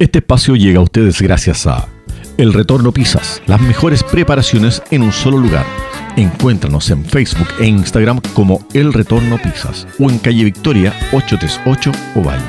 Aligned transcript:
Este 0.00 0.20
espacio 0.20 0.54
llega 0.54 0.78
a 0.78 0.82
ustedes 0.82 1.20
gracias 1.20 1.66
a 1.66 1.88
El 2.36 2.52
Retorno 2.52 2.92
Pizzas, 2.92 3.42
las 3.48 3.60
mejores 3.60 4.04
preparaciones 4.04 4.80
en 4.92 5.02
un 5.02 5.10
solo 5.10 5.38
lugar. 5.38 5.66
Encuéntranos 6.14 6.88
en 6.90 7.04
Facebook 7.04 7.48
e 7.58 7.66
Instagram 7.66 8.20
como 8.32 8.64
El 8.74 8.92
Retorno 8.92 9.38
Pizzas 9.38 9.88
o 9.98 10.08
en 10.08 10.20
calle 10.20 10.44
Victoria 10.44 10.94
838 11.12 11.90
Ovalle. 12.14 12.44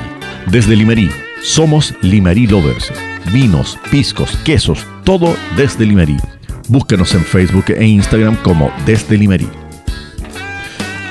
Desde 0.46 0.76
Limerí, 0.76 1.10
somos 1.42 1.92
Limerí 2.02 2.46
Lovers. 2.46 2.92
Vinos, 3.32 3.76
piscos, 3.90 4.30
quesos, 4.44 4.86
todo 5.02 5.34
desde 5.56 5.86
Limerí. 5.86 6.18
Búscanos 6.68 7.16
en 7.16 7.24
Facebook 7.24 7.64
e 7.70 7.84
Instagram 7.84 8.36
como 8.44 8.70
Desde 8.86 9.18
Limerí. 9.18 9.48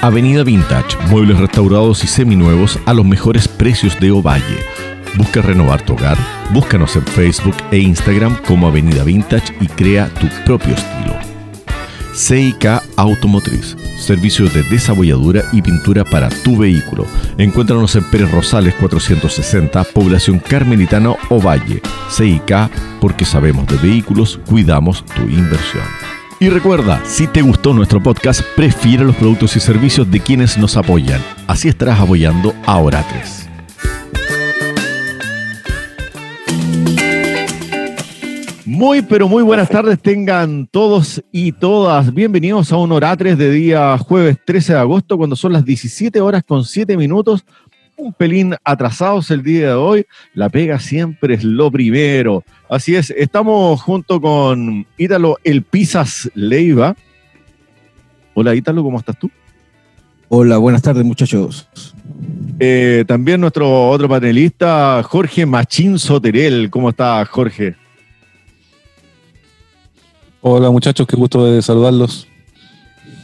Avenida 0.02 0.46
Vintage, 0.46 0.96
muebles 1.10 1.38
restaurados 1.38 2.02
y 2.06 2.08
seminuevos 2.08 2.80
a 2.86 2.94
los 2.94 3.06
mejores 3.06 3.50
precios 3.50 4.00
de 4.00 4.12
Ovalle 4.12 4.79
Busca 5.18 5.41
renovar 5.41 5.82
tu 5.82 5.94
hogar, 5.94 6.18
búscanos 6.54 6.96
en 6.96 7.05
Facebook 7.05 7.55
e 7.71 7.80
Instagram 7.80 8.38
como 8.48 8.68
Avenida 8.68 9.04
Vintage 9.04 9.54
y 9.59 9.68
crea 9.68 10.09
tu 10.20 10.27
propio 10.45 10.73
estilo. 10.73 11.16
CIK 12.13 12.82
Automotriz, 12.98 13.77
servicios 13.98 14.54
de 14.54 14.63
desabolladura 14.63 15.44
y 15.54 15.62
pintura 15.62 16.04
para 16.04 16.30
tu 16.30 16.58
vehículo. 16.58 17.05
Encuéntranos 17.38 17.95
en 17.95 18.04
Pérez 18.05 18.32
Rosales 18.32 18.73
460, 18.76 19.84
población 19.85 20.40
Carmelitano 20.40 21.18
o 21.30 21.41
Valle. 21.41 21.82
CIK, 22.10 22.70
porque 22.99 23.26
sabemos 23.26 23.68
de 23.68 23.77
vehículos, 23.77 24.40
cuidamos 24.46 25.05
tu 25.05 25.21
inversión. 25.23 25.84
Y 26.41 26.49
recuerda, 26.49 27.02
si 27.05 27.27
te 27.27 27.41
gustó 27.41 27.73
nuestro 27.73 28.02
podcast, 28.02 28.41
prefiere 28.55 29.04
los 29.04 29.16
productos 29.16 29.55
y 29.55 29.60
servicios 29.60 30.10
de 30.10 30.20
quienes 30.20 30.57
nos 30.57 30.77
apoyan. 30.77 31.21
Así 31.48 31.68
estarás 31.68 31.99
apoyando 31.99 32.54
a 32.66 32.77
Oratres. 32.77 33.38
Muy, 38.80 39.02
pero 39.02 39.28
muy 39.28 39.44
buenas 39.44 39.68
tardes 39.68 40.00
tengan 40.00 40.66
todos 40.66 41.22
y 41.34 41.52
todas. 41.52 42.13
Bienvenidos 42.13 42.72
a 42.72 42.77
un 42.77 42.94
Oratres 42.94 43.38
de 43.38 43.52
día 43.52 43.98
jueves 43.98 44.38
13 44.46 44.71
de 44.71 44.80
agosto, 44.80 45.18
cuando 45.18 45.36
son 45.36 45.52
las 45.52 45.66
17 45.66 46.21
horas 46.21 46.46
con 46.48 46.63
7 46.63 46.96
minutos. 46.96 47.44
Un 47.98 48.13
pelín 48.13 48.55
atrasados 48.63 49.32
el 49.32 49.44
día 49.44 49.68
de 49.68 49.74
hoy. 49.74 50.05
La 50.34 50.48
pega 50.48 50.80
siempre 50.80 51.34
es 51.34 51.44
lo 51.44 51.70
primero. 51.70 52.46
Así 52.70 52.96
es, 52.96 53.10
estamos 53.10 53.82
junto 53.82 54.21
con 54.21 54.88
Ítalo 54.98 55.36
El 55.43 55.64
Pisas 55.64 56.32
Leiva. 56.34 56.96
Hola 58.34 58.55
Ítalo, 58.55 58.82
¿cómo 58.82 58.98
estás 58.98 59.20
tú? 59.20 59.30
Hola, 60.30 60.58
buenas 60.58 60.82
tardes 60.82 61.04
muchachos. 61.04 61.68
Eh, 62.62 63.04
también 63.05 63.41
nuestro 63.41 63.90
otro 63.90 64.08
panelista, 64.08 65.03
Jorge 65.03 65.46
Machín 65.46 66.00
Soterel. 66.00 66.69
¿Cómo 66.69 66.91
está 66.91 67.25
Jorge? 67.25 67.75
Hola 70.41 70.72
muchachos, 70.72 71.06
qué 71.06 71.18
gusto 71.18 71.45
de 71.45 71.62
saludarlos. 71.62 72.25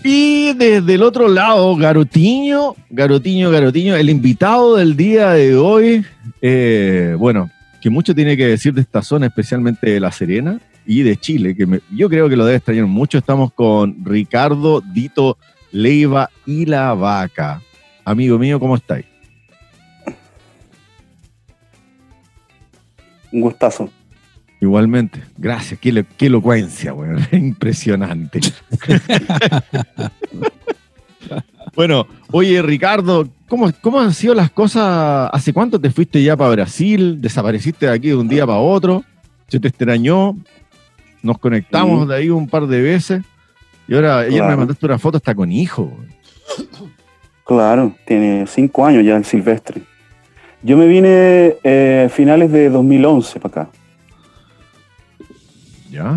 Y 0.04 0.54
desde 0.54 0.96
el 0.96 1.02
otro 1.02 1.30
lado, 1.30 1.76
Garotiño, 1.76 2.76
Garotiño, 2.90 3.50
Garotiño, 3.50 3.96
el 3.96 4.10
invitado 4.10 4.76
del 4.76 4.98
día 4.98 5.32
de 5.32 5.56
hoy, 5.56 6.06
eh, 6.42 7.16
bueno, 7.18 7.50
que 7.82 7.90
mucho 7.90 8.14
tiene 8.14 8.36
que 8.36 8.46
decir 8.46 8.74
de 8.74 8.82
esta 8.82 9.02
zona, 9.02 9.28
especialmente 9.28 9.90
de 9.90 10.00
La 10.00 10.12
Serena 10.12 10.60
y 10.86 11.04
de 11.04 11.16
Chile, 11.16 11.56
que 11.56 11.82
yo 11.96 12.10
creo 12.10 12.28
que 12.28 12.36
lo 12.36 12.46
debe 12.46 12.58
extrañar 12.58 12.86
mucho. 12.86 13.18
Estamos 13.18 13.54
con 13.54 14.04
Ricardo 14.04 14.82
Dito 14.82 15.38
Leiva 15.72 16.30
y 16.46 16.66
la 16.66 16.94
Vaca. 16.94 17.62
Amigo 18.04 18.38
mío, 18.38 18.60
¿cómo 18.60 18.76
estáis? 18.76 19.06
Un 23.32 23.42
gustazo. 23.42 23.90
Igualmente, 24.66 25.22
gracias, 25.38 25.80
qué, 25.80 26.26
elocuencia, 26.26 26.92
bueno, 26.92 27.20
impresionante. 27.32 28.40
bueno, 31.76 32.08
oye 32.32 32.64
Ricardo, 32.64 33.30
¿cómo, 33.48 33.72
¿cómo 33.80 34.00
han 34.00 34.12
sido 34.12 34.34
las 34.34 34.50
cosas? 34.50 35.30
¿Hace 35.32 35.54
cuánto 35.54 35.80
te 35.80 35.92
fuiste 35.92 36.24
ya 36.24 36.36
para 36.36 36.50
Brasil? 36.50 37.22
¿Desapareciste 37.22 37.86
de 37.86 37.92
aquí 37.92 38.08
de 38.08 38.16
un 38.16 38.28
día 38.28 38.48
para 38.48 38.58
otro? 38.58 39.04
¿Se 39.50 39.60
te 39.60 39.68
extrañó? 39.68 40.36
Nos 41.22 41.38
conectamos 41.38 42.08
de 42.08 42.16
ahí 42.16 42.32
un 42.32 42.50
par 42.50 42.66
de 42.66 42.82
veces 42.82 43.22
y 43.88 43.94
ahora 43.94 44.22
ayer 44.22 44.44
me 44.44 44.56
mandaste 44.56 44.84
una 44.88 44.98
foto 44.98 45.18
hasta 45.18 45.36
con 45.36 45.52
hijo. 45.52 45.96
Claro, 47.46 47.94
tiene 48.08 48.48
cinco 48.48 48.84
años 48.84 49.06
ya 49.06 49.16
el 49.16 49.26
silvestre. 49.26 49.84
Yo 50.64 50.76
me 50.76 50.88
vine 50.88 51.58
eh, 51.64 52.10
finales 52.12 52.52
de 52.52 52.72
2011 52.72 53.40
para 53.40 53.62
acá. 53.62 53.72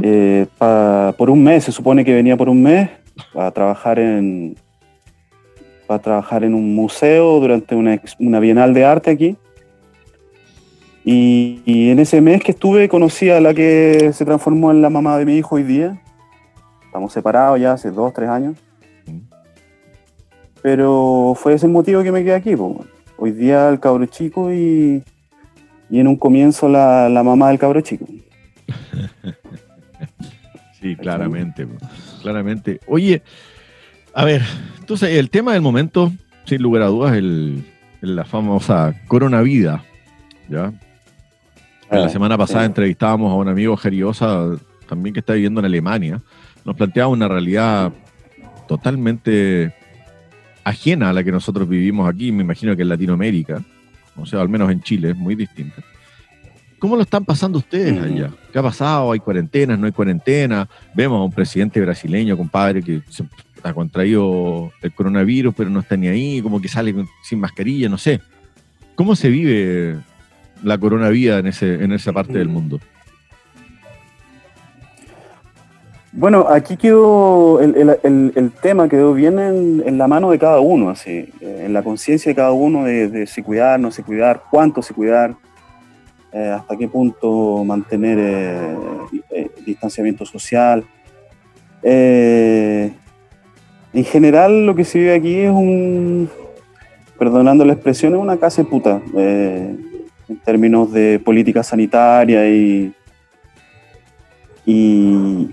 Eh, 0.03 0.47
por 1.17 1.31
un 1.31 1.43
mes, 1.43 1.65
se 1.65 1.73
supone 1.73 2.05
que 2.05 2.15
venía 2.15 2.37
por 2.37 2.49
un 2.49 2.63
mes 2.63 2.91
para 3.33 3.51
trabajar 3.51 3.99
en, 3.99 4.57
para 5.87 6.01
trabajar 6.01 6.45
en 6.45 6.55
un 6.55 6.75
museo 6.75 7.41
durante 7.41 7.75
una, 7.75 8.01
una 8.19 8.41
bienal 8.41 8.75
de 8.75 8.85
arte 8.85 9.11
aquí. 9.11 9.37
Y, 11.05 11.91
en 11.91 11.99
ese 12.01 12.21
mes 12.21 12.43
que 12.43 12.53
estuve 12.53 12.87
conocí 12.89 13.31
a 13.31 13.41
la 13.41 13.55
que 13.55 14.11
se 14.13 14.27
transformó 14.27 14.71
en 14.71 14.83
la 14.83 14.91
mamá 14.91 15.17
de 15.17 15.25
mi 15.25 15.37
hijo 15.37 15.55
hoy 15.55 15.63
día. 15.63 16.03
Estamos 16.85 17.15
separados 17.15 17.59
ya 17.59 17.73
hace 17.73 17.91
dos, 17.91 18.13
tres 18.13 18.29
años. 18.29 18.59
Pero 20.61 21.33
fue 21.35 21.55
ese 21.55 21.65
el 21.65 21.73
motivo 21.73 22.03
que 22.03 22.13
me 22.13 22.23
quedé 22.23 22.35
aquí. 22.35 22.55
Hoy 23.17 23.31
día 23.31 23.71
el 23.71 23.81
cabro 23.81 24.05
chico 24.05 24.53
y, 24.53 25.03
y 25.89 26.01
en 26.01 26.09
un 26.09 26.17
comienzo 26.17 26.69
la, 26.69 27.09
la 27.09 27.23
mamá 27.23 27.49
del 27.49 27.59
cabro 27.59 27.81
chico. 27.81 28.05
Sí, 30.81 30.97
claramente, 30.97 31.67
claramente. 32.23 32.81
Oye, 32.87 33.23
a 34.15 34.25
ver, 34.25 34.43
entonces 34.79 35.11
el 35.11 35.31
tema 35.31 35.53
del 35.53 35.63
momento, 35.63 36.13
sin 36.45 36.63
lugar 36.63 36.83
a 36.83 36.87
dudas, 36.87 37.17
el, 37.17 37.65
la 38.01 38.25
famosa 38.25 38.95
coronavida, 39.09 39.85
¿ya? 40.49 40.73
la 41.91 42.05
ah, 42.05 42.09
semana 42.09 42.37
pasada 42.37 42.65
entrevistábamos 42.65 43.33
a 43.33 43.37
un 43.37 43.49
amigo 43.49 43.77
Jeriosa, 43.77 44.57
también 44.89 45.15
que 45.15 45.21
está 45.21 45.33
viviendo 45.33 45.61
en 45.61 45.67
Alemania, 45.67 46.21
nos 46.65 46.77
planteaba 46.77 47.09
una 47.09 47.29
realidad 47.29 47.93
totalmente 48.69 49.75
ajena 50.65 51.11
a 51.11 51.13
la 51.13 51.25
que 51.25 51.33
nosotros 51.33 51.69
vivimos 51.69 52.09
aquí, 52.09 52.31
me 52.31 52.43
imagino 52.43 52.77
que 52.77 52.83
en 52.83 52.91
Latinoamérica, 52.91 53.63
o 54.17 54.27
sea, 54.27 54.41
al 54.41 54.49
menos 54.49 54.71
en 54.71 54.83
Chile, 54.83 55.11
es 55.11 55.17
muy 55.17 55.35
distinta. 55.35 55.83
¿Cómo 56.79 56.95
lo 56.95 57.03
están 57.03 57.25
pasando 57.25 57.59
ustedes 57.59 58.01
allá? 58.01 58.31
¿Qué 58.53 58.59
ha 58.59 58.63
pasado? 58.63 59.11
¿Hay 59.11 59.19
cuarentenas? 59.19 59.79
¿No 59.79 59.87
hay 59.87 59.93
cuarentena? 59.93 60.69
Vemos 60.95 61.19
a 61.19 61.25
un 61.25 61.33
presidente 61.33 61.81
brasileño, 61.81 62.37
compadre, 62.37 62.83
que 62.83 63.03
se 63.09 63.25
ha 63.65 63.73
contraído 63.73 64.71
el 64.81 64.93
coronavirus, 64.93 65.55
pero 65.57 65.71
no 65.71 65.81
está 65.81 65.97
ni 65.97 66.07
ahí, 66.07 66.41
como 66.41 66.61
que 66.61 66.69
sale 66.69 66.95
sin 67.23 67.41
mascarilla, 67.41 67.89
no 67.89 67.99
sé. 67.99 68.21
¿Cómo 68.95 69.17
se 69.17 69.29
vive 69.29 69.99
la 70.63 70.79
coronavida 70.79 71.39
en, 71.39 71.49
ese, 71.49 71.83
en 71.83 71.93
esa 71.93 72.13
parte 72.13 72.39
del 72.39 72.49
mundo? 72.49 72.79
Bueno, 76.13 76.47
aquí 76.49 76.77
quedó, 76.77 77.61
el, 77.61 78.53
tema 78.63 78.89
quedó 78.89 79.15
bien 79.15 79.39
en, 79.39 79.99
la 79.99 80.09
mano 80.09 80.31
de 80.31 80.39
cada 80.39 80.61
uno, 80.61 80.91
así, 80.91 81.29
en 81.41 81.73
la 81.73 81.83
conciencia 81.83 82.31
de 82.31 82.37
cada 82.37 82.53
uno 82.53 82.85
de, 82.85 83.09
de 83.09 83.27
si 83.27 83.43
cuidar, 83.43 83.79
no 83.79 83.91
se 83.91 84.03
cuidar, 84.03 84.43
cuánto 84.51 84.81
se 84.81 84.95
cuidar, 84.95 85.37
eh, 86.39 86.51
hasta 86.51 86.77
qué 86.77 86.87
punto 86.87 87.65
mantener 87.65 88.17
eh, 88.21 88.77
eh, 89.31 89.51
distanciamiento 89.67 90.25
social. 90.25 90.85
en 91.83 92.95
general 94.05 94.65
lo 94.65 94.77
que 94.77 94.85
se 94.85 95.01
vive 95.01 95.15
aquí 95.17 95.35
es 95.41 95.51
un, 95.51 96.31
perdonando 97.19 97.65
la 97.65 97.73
expresión, 97.73 98.15
es 98.15 98.21
una 98.21 98.37
casa 98.37 98.63
puta, 98.63 99.03
en 99.17 100.37
términos 100.45 100.93
de 100.93 101.19
política 101.19 101.65
sanitaria 101.65 102.49
y, 102.49 102.95
y, 104.65 105.51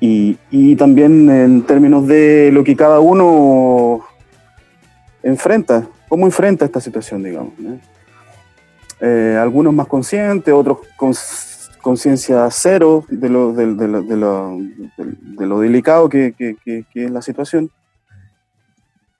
y, 0.00 0.76
también 0.76 1.28
en 1.28 1.62
términos 1.62 2.06
de 2.06 2.50
lo 2.52 2.62
que 2.62 2.76
cada 2.76 3.00
uno 3.00 4.00
enfrenta, 5.24 5.88
cómo 6.08 6.26
enfrenta 6.26 6.66
esta 6.66 6.80
situación, 6.80 7.24
digamos. 7.24 7.54
Algunos 9.00 9.74
más 9.74 9.86
conscientes, 9.86 10.52
otros 10.54 10.78
con 10.96 11.14
conciencia 11.84 12.48
cero 12.50 13.04
de 13.08 13.28
lo, 13.28 13.52
de, 13.52 13.66
lo, 15.46 15.60
delicado 15.60 16.08
que, 16.08 16.34
es 16.94 17.10
la 17.10 17.20
situación. 17.20 17.70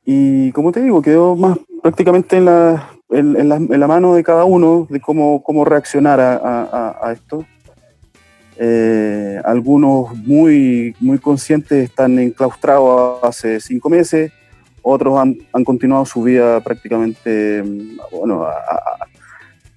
Y 0.07 0.51
como 0.53 0.73
te 0.73 0.81
digo, 0.83 1.03
quedó 1.03 1.37
más 1.37 1.59
prácticamente 1.83 2.39
en 2.39 2.47
la, 2.47 2.91
en, 3.11 3.49
la, 3.81 3.87
mano 3.87 4.15
de 4.15 4.25
cada 4.25 4.47
uno 4.47 4.87
de 4.89 4.99
cómo, 4.99 5.43
cómo 5.43 5.67
reaccionar 5.67 6.19
a, 6.21 7.13
esto. 7.13 7.45
Eh, 8.57 9.41
algunos 9.45 10.17
muy, 10.17 10.97
muy 11.01 11.19
conscientes 11.19 11.85
están 11.85 12.19
enclaustrados 12.19 13.23
hace 13.23 13.61
cinco 13.61 13.91
meses, 13.91 14.33
otros 14.81 15.19
han, 15.19 15.37
han 15.53 15.65
continuado 15.65 16.07
su 16.07 16.23
vida 16.23 16.61
prácticamente 16.61 17.63
bueno, 18.11 18.47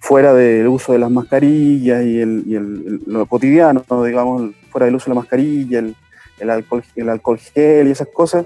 fuera 0.08 0.34
del 0.34 0.70
uso 0.70 0.94
de 0.94 1.00
las 1.00 1.12
mascarillas 1.12 2.02
y, 2.06 2.22
el, 2.22 3.02
lo 3.08 3.26
cotidiano, 3.26 3.84
digamos, 4.06 4.54
fuera 4.70 4.86
del 4.86 4.96
uso 4.96 5.08
de 5.08 5.10
la 5.10 5.20
mascarilla, 5.20 5.80
el, 5.80 6.50
alcohol, 6.50 6.82
el 6.96 7.10
alcohol 7.10 7.38
gel 7.38 7.90
y 7.90 7.92
esas 7.92 8.08
cosas, 8.14 8.46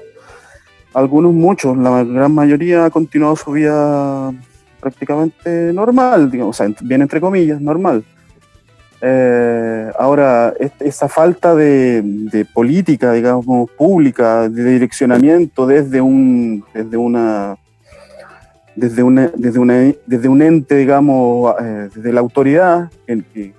algunos, 0.91 1.33
muchos, 1.33 1.77
la 1.77 2.03
gran 2.03 2.33
mayoría 2.33 2.85
ha 2.85 2.89
continuado 2.89 3.35
su 3.35 3.51
vida 3.51 4.33
prácticamente 4.79 5.71
normal, 5.71 6.31
digamos, 6.31 6.59
o 6.59 6.65
sea, 6.65 6.75
bien 6.81 7.03
entre 7.03 7.21
comillas, 7.21 7.61
normal. 7.61 8.03
Eh, 8.99 9.91
ahora, 9.99 10.55
esa 10.79 11.07
falta 11.09 11.53
de, 11.53 12.47
política, 12.55 13.13
digamos, 13.13 13.69
pública, 13.77 14.49
de 14.49 14.63
direccionamiento 14.63 15.67
desde 15.67 16.01
un, 16.01 16.65
desde 16.73 16.97
una, 16.97 17.55
desde 18.75 19.03
una, 19.03 19.31
desde 19.35 19.59
una, 19.59 19.93
desde 20.05 20.29
un 20.29 20.41
ente, 20.41 20.75
digamos, 20.75 21.55
eh, 21.61 21.89
desde 21.93 22.13
la 22.13 22.21
autoridad, 22.21 22.91
que, 23.05 23.53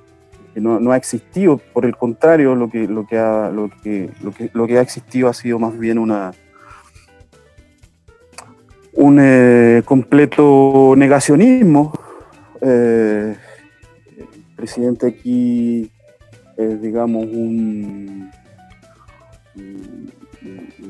no, 0.56 0.92
ha 0.92 0.96
existido, 0.96 1.58
por 1.58 1.84
el 1.84 1.96
contrario, 1.96 2.54
lo 2.54 2.68
que, 2.68 2.86
lo 2.86 3.06
que, 3.06 3.18
ha, 3.18 3.50
lo 3.50 3.70
que, 3.82 4.10
lo 4.22 4.32
que, 4.32 4.50
que 4.50 4.78
ha 4.78 4.82
existido 4.82 5.28
ha 5.28 5.34
sido 5.34 5.58
más 5.58 5.78
bien 5.78 5.98
una, 5.98 6.32
un 8.92 9.18
eh, 9.20 9.82
completo 9.84 10.94
negacionismo. 10.96 11.92
Eh, 12.60 13.34
el 14.18 14.56
presidente 14.56 15.06
aquí 15.06 15.90
es, 16.56 16.82
digamos, 16.82 17.24
un, 17.24 18.30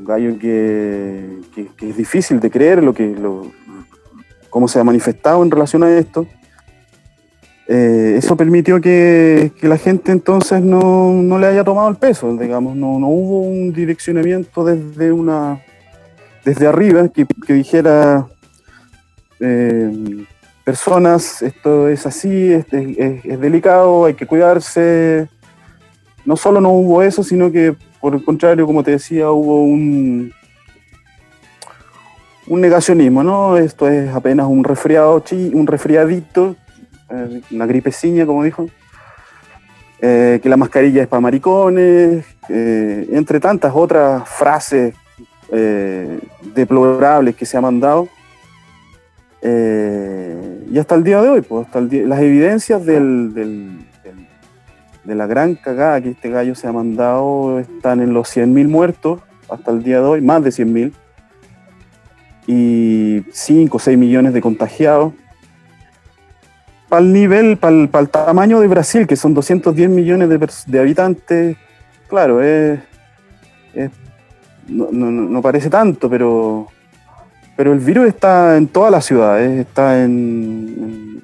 gallo 0.04 0.38
que, 0.38 1.38
es 1.80 1.96
difícil 1.96 2.40
de 2.40 2.50
creer 2.50 2.82
lo 2.82 2.92
que, 2.92 3.08
lo, 3.08 3.52
cómo 4.52 4.68
se 4.68 4.78
ha 4.78 4.84
manifestado 4.84 5.42
en 5.42 5.50
relación 5.50 5.82
a 5.82 5.98
esto. 5.98 6.26
Eh, 7.66 8.16
eso 8.18 8.36
permitió 8.36 8.80
que, 8.82 9.50
la 9.62 9.78
gente 9.78 10.12
entonces 10.12 10.60
no, 10.60 11.38
le 11.38 11.46
haya 11.46 11.64
tomado 11.64 11.88
el 11.88 11.96
peso, 11.96 12.36
digamos, 12.36 12.76
no, 12.76 12.98
no 12.98 13.08
hubo 13.08 13.40
un 13.40 13.72
direccionamiento 13.72 14.62
desde 14.62 15.10
una 15.10 15.62
desde 16.44 16.66
arriba 16.66 17.08
que, 17.08 17.24
dijera, 17.54 18.26
eh, 19.40 20.24
personas, 20.64 21.40
esto 21.40 21.88
es 21.88 22.04
así, 22.04 22.52
es, 22.52 22.66
es, 22.72 23.40
delicado, 23.40 24.04
hay 24.04 24.14
que 24.14 24.26
cuidarse. 24.26 25.28
No 26.26 26.36
solo 26.36 26.60
no 26.60 26.70
hubo 26.70 27.02
eso, 27.02 27.22
sino 27.22 27.50
que 27.50 27.74
por 28.00 28.14
el 28.14 28.24
contrario, 28.24 28.66
como 28.66 28.82
te 28.82 28.90
decía, 28.90 29.30
hubo 29.30 29.62
un, 29.62 30.32
un 32.46 32.60
negacionismo, 32.60 33.22
¿no? 33.22 33.56
Esto 33.56 33.88
es 33.88 34.12
apenas 34.14 34.46
un 34.46 34.64
resfriado, 34.64 35.22
un 35.52 35.66
resfriadito, 35.66 36.56
eh, 37.10 37.40
una 37.50 37.66
gripeciña, 37.66 38.26
como 38.26 38.44
dijo. 38.44 38.66
Eh, 40.04 40.40
que 40.42 40.48
la 40.48 40.56
mascarilla 40.56 41.02
es 41.02 41.08
para 41.08 41.20
maricones, 41.20 42.24
entre 42.48 43.38
tantas 43.38 43.72
otras 43.72 44.28
frases 44.28 44.94
eh, 45.54 46.18
deplorables 46.54 47.36
que 47.36 47.44
se 47.44 47.58
ha 47.58 47.60
mandado. 47.60 48.08
Eh, 49.42 50.66
y 50.70 50.78
hasta 50.78 50.94
el 50.94 51.04
día 51.04 51.20
de 51.20 51.28
hoy, 51.28 51.42
pues, 51.42 51.66
hasta 51.66 51.80
las 51.80 52.20
evidencias 52.20 52.86
del, 52.86 53.34
de 53.34 55.14
la 55.14 55.26
gran 55.26 55.54
cagada 55.56 56.00
que 56.00 56.10
este 56.10 56.30
gallo 56.30 56.54
se 56.54 56.68
ha 56.68 56.72
mandado 56.72 57.58
están 57.58 58.00
en 58.00 58.14
los 58.14 58.34
100.000 58.34 58.68
muertos 58.68 59.20
hasta 59.50 59.72
el 59.72 59.82
día 59.82 60.00
de 60.00 60.06
hoy, 60.06 60.20
más 60.22 60.42
de 60.42 60.50
100.000, 60.50 60.92
y 62.46 63.22
5 63.32 63.76
o 63.76 63.80
6 63.80 63.98
millones 63.98 64.32
de 64.32 64.40
contagiados. 64.40 65.12
Para 66.88 67.02
el 67.02 67.12
nivel, 67.12 67.56
para 67.56 68.00
el, 68.00 68.08
tamaño 68.10 68.60
de 68.60 68.68
Brasil, 68.68 69.06
que 69.06 69.16
son 69.16 69.32
210 69.32 69.88
millones 69.88 70.28
de, 70.66 70.78
habitantes, 70.78 71.56
claro, 72.08 72.42
es 72.42 72.80
no, 74.68 74.90
no, 74.92 75.42
parece 75.42 75.70
tanto, 75.70 76.08
pero, 76.08 76.68
pero 77.56 77.72
el 77.72 77.80
virus 77.80 78.08
está 78.08 78.56
en 78.56 78.68
todas 78.68 78.90
las 78.90 79.04
ciudades, 79.04 79.60
está 79.60 80.02
en, 80.02 81.22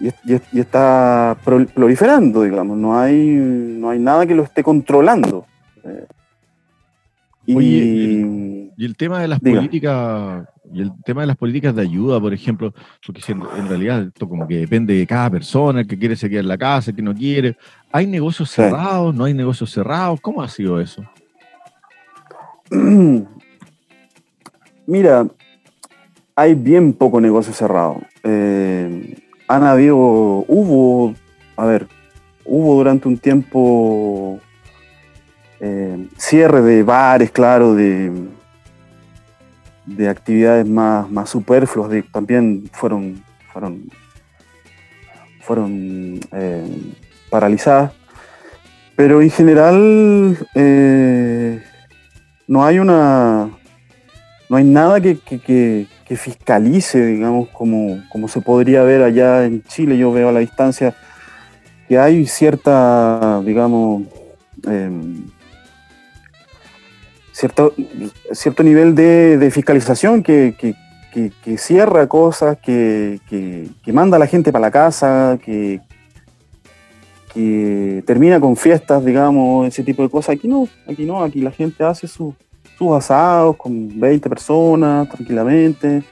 y, 0.00 0.58
está 0.58 1.36
proliferando, 1.44 2.42
digamos, 2.42 2.76
no 2.76 2.98
hay, 2.98 3.16
no 3.16 3.90
hay 3.90 3.98
nada 3.98 4.26
que 4.26 4.34
lo 4.34 4.42
esté 4.42 4.62
controlando. 4.62 5.46
Eh, 5.84 6.06
y, 7.46 8.61
el, 8.78 8.96
tema 8.96 9.20
de 9.20 9.28
las 9.28 9.40
políticas 9.40 10.44
y 10.72 10.80
el 10.80 10.92
tema 11.04 11.22
de 11.22 11.26
las 11.26 11.36
políticas 11.36 11.74
de 11.74 11.82
ayuda, 11.82 12.20
por 12.20 12.32
ejemplo, 12.32 12.72
porque 13.06 13.20
en 13.32 13.68
realidad 13.68 14.02
esto 14.02 14.28
como 14.28 14.46
que 14.46 14.58
depende 14.58 14.94
de 14.94 15.06
cada 15.06 15.30
persona, 15.30 15.80
el 15.80 15.86
que 15.86 15.98
quiere 15.98 16.16
se 16.16 16.30
queda 16.30 16.40
en 16.40 16.48
la 16.48 16.58
casa, 16.58 16.90
el 16.90 16.96
que 16.96 17.02
no 17.02 17.14
quiere. 17.14 17.56
¿Hay 17.92 18.06
negocios 18.06 18.50
cerrados? 18.50 19.14
¿No 19.14 19.24
hay 19.24 19.34
negocios 19.34 19.70
cerrados? 19.70 20.20
¿Cómo 20.20 20.42
ha 20.42 20.48
sido 20.48 20.80
eso? 20.80 21.02
Mira, 24.86 25.26
hay 26.34 26.54
bien 26.54 26.92
poco 26.92 27.20
negocio 27.20 27.52
cerrado. 27.52 28.00
Eh, 28.24 29.16
han 29.48 29.64
habido, 29.64 29.96
hubo, 29.96 31.14
a 31.56 31.66
ver, 31.66 31.88
hubo 32.44 32.76
durante 32.76 33.08
un 33.08 33.18
tiempo 33.18 34.40
eh, 35.60 36.08
cierre 36.16 36.62
de 36.62 36.82
bares, 36.82 37.30
claro, 37.30 37.74
de, 37.74 38.10
de 39.86 40.08
actividades 40.08 40.68
más, 40.68 41.10
más 41.10 41.30
superfluas, 41.30 41.90
de, 41.90 42.02
también 42.02 42.68
fueron, 42.72 43.22
fueron, 43.52 43.90
fueron 45.40 46.20
eh, 46.32 46.94
paralizadas. 47.30 47.92
Pero 48.94 49.22
en 49.22 49.30
general 49.30 50.36
no 52.46 52.64
hay 52.64 52.78
una. 52.78 53.50
No 54.50 54.56
hay 54.56 54.64
nada 54.64 55.00
que, 55.00 55.86
fiscalice, 56.14 57.06
digamos, 57.06 57.48
como, 57.48 58.02
como 58.10 58.28
se 58.28 58.42
podría 58.42 58.82
ver 58.82 59.02
allá 59.02 59.46
en 59.46 59.62
Chile. 59.62 59.96
Yo 59.96 60.12
veo 60.12 60.28
a 60.28 60.32
la 60.32 60.40
distancia 60.40 60.94
que 61.88 61.98
hay 61.98 62.26
cierta, 62.26 63.40
digamos, 63.46 64.02
em, 64.66 65.24
cierto, 67.42 67.74
cierto 68.30 68.62
nivel 68.62 68.94
de, 68.94 69.50
fiscalización 69.50 70.22
que, 70.22 70.54
cierra 71.56 72.06
cosas, 72.06 72.56
que, 72.58 73.18
manda 73.86 74.16
a 74.16 74.20
la 74.20 74.28
gente 74.28 74.52
para 74.52 74.66
la 74.66 74.70
casa, 74.70 75.38
que, 75.44 75.80
que 77.34 78.04
termina 78.06 78.38
con 78.38 78.56
fiestas, 78.56 79.04
digamos, 79.04 79.66
ese 79.66 79.82
tipo 79.82 80.04
de 80.04 80.08
cosas. 80.08 80.36
Aquí 80.36 80.46
no, 80.46 80.68
aquí 80.86 81.04
no, 81.04 81.24
aquí 81.24 81.40
la 81.40 81.50
gente 81.50 81.82
hace 81.82 82.06
sus 82.06 82.34
asados 82.96 83.56
con 83.56 83.98
20 83.98 84.28
personas 84.28 85.08
tranquilamente. 85.08 86.04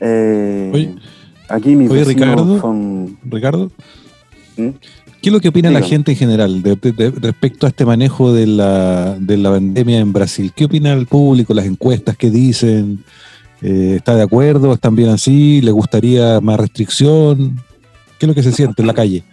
Eh, 0.00 0.94
aquí 1.48 1.76
mis 1.76 1.90
Ricardo, 2.06 2.58
son... 2.58 3.18
Ricardo, 3.22 3.70
¿Mm? 4.56 4.68
¿qué 5.24 5.30
es 5.30 5.32
lo 5.32 5.40
que 5.40 5.48
opina 5.48 5.70
la 5.70 5.80
gente 5.80 6.12
en 6.12 6.18
general 6.18 6.62
respecto 6.62 7.64
a 7.64 7.70
este 7.70 7.86
manejo 7.86 8.34
de 8.34 8.46
la, 8.46 9.16
de 9.18 9.38
la 9.38 9.50
pandemia 9.50 10.00
en 10.00 10.12
Brasil? 10.12 10.52
¿Qué 10.54 10.66
opina 10.66 10.92
el 10.92 11.06
público, 11.06 11.54
las 11.54 11.64
encuestas, 11.64 12.14
qué 12.14 12.30
dicen? 12.30 13.02
Eh, 13.62 13.94
¿Está 13.96 14.16
de 14.16 14.22
acuerdo? 14.22 14.74
¿Están 14.74 14.94
bien 14.94 15.08
así? 15.08 15.62
¿Le 15.62 15.70
gustaría 15.70 16.42
más 16.42 16.60
restricción? 16.60 17.58
¿Qué 18.18 18.26
es 18.26 18.28
lo 18.28 18.34
que 18.34 18.42
se 18.42 18.52
siente 18.52 18.82
en 18.82 18.86
la 18.86 18.92
calle? 18.92 19.24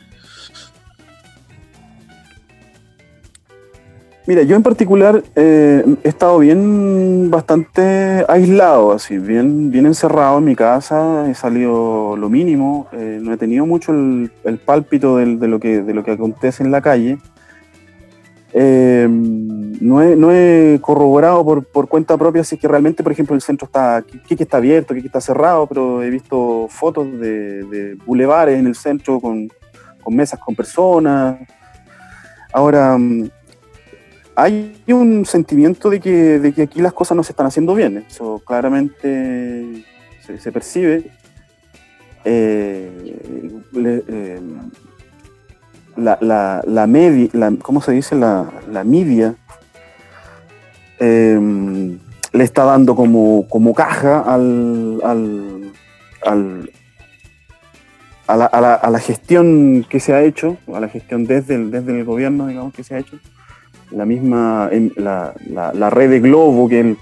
Mira, 4.28 4.44
yo 4.44 4.56
en 4.56 4.62
particular 4.62 5.24
eh, 5.36 5.84
he 6.04 6.08
estado 6.08 6.38
bien 6.38 7.32
bastante 7.32 8.24
aislado, 8.28 8.92
así, 8.92 9.18
bien, 9.18 9.72
bien 9.72 9.88
encerrado 9.88 10.38
en 10.38 10.44
mi 10.46 10.56
casa, 10.56 11.28
he 11.28 11.34
salido 11.34 12.16
lo 12.16 12.30
mínimo, 12.30 12.88
eh, 12.92 13.20
no 13.20 13.34
he 13.34 13.38
tenido 13.38 13.66
mucho 13.66 13.92
el, 13.92 14.30
pálpito 14.64 15.18
de, 15.18 15.26
lo 15.26 15.60
que, 15.60 15.82
de 15.82 15.94
lo 15.96 16.04
que 16.04 16.12
acontece 16.12 16.64
en 16.64 16.70
la 16.72 16.82
calle. 16.82 17.18
Eh, 18.54 19.08
no, 19.10 20.02
he, 20.04 20.80
corroborado 20.82 21.44
por, 21.64 21.88
cuenta 21.88 22.16
propia 22.16 22.44
si 22.44 22.56
es 22.56 22.62
que 22.62 22.68
realmente, 22.68 23.02
por 23.02 23.12
ejemplo, 23.12 23.36
el 23.36 23.42
centro 23.42 23.66
está, 23.66 24.04
qué 24.28 24.36
está 24.36 24.58
abierto, 24.58 24.94
qué 24.94 25.00
está 25.00 25.20
cerrado, 25.20 25.66
pero 25.66 26.04
he 26.04 26.12
visto 26.12 26.68
fotos 26.70 27.12
de, 27.20 27.64
de 27.64 27.96
bulevares 28.06 28.60
en 28.60 28.68
el 28.68 28.76
centro 28.76 29.20
con, 29.20 29.50
con 30.04 30.16
mesas 30.16 30.40
con 30.40 30.56
personas. 30.56 31.40
Ahora 32.54 32.98
hay 34.36 34.74
un 34.88 35.26
sentimiento 35.26 35.90
de 35.90 36.00
que, 36.00 36.54
aquí 36.62 36.82
las 36.82 36.94
cosas 36.94 37.16
no 37.16 37.24
se 37.24 37.32
están 37.32 37.48
haciendo 37.48 37.76
bien. 37.76 38.06
Eso 38.10 38.42
claramente 38.46 39.84
se, 40.40 40.52
percibe. 40.52 41.12
Eh, 42.24 43.18
eh, 43.76 44.42
la, 45.98 46.62
la, 46.66 46.88
media, 46.88 47.30
¿cómo 47.62 47.82
se 47.82 47.92
dice? 47.92 48.16
La, 48.16 48.84
media 48.86 49.36
em, 51.00 52.00
le 52.32 52.44
está 52.44 52.64
dando 52.64 52.96
como, 52.96 53.48
como 53.50 53.74
caja 53.74 54.22
al, 54.22 55.02
al, 55.04 55.74
a, 58.28 58.36
la, 58.38 58.46
a, 58.46 58.90
la, 58.90 59.00
gestión 59.00 59.86
que 59.90 60.00
se 60.00 60.14
ha 60.14 60.22
hecho, 60.24 60.58
a 60.74 60.80
la 60.80 60.88
gestión 60.88 61.26
desde 61.26 61.56
el, 61.56 61.72
desde 61.72 62.00
el 62.00 62.06
gobierno, 62.06 62.48
digamos, 62.48 62.74
que 62.74 62.84
se 62.84 62.96
ha 62.96 63.00
hecho. 63.00 63.18
La 63.92 64.06
misma, 64.06 64.70
la, 64.96 65.34
la, 65.74 65.90
red 65.90 66.10
de 66.10 66.20
Globo, 66.20 66.70
que 66.70 66.80
es 66.80 66.98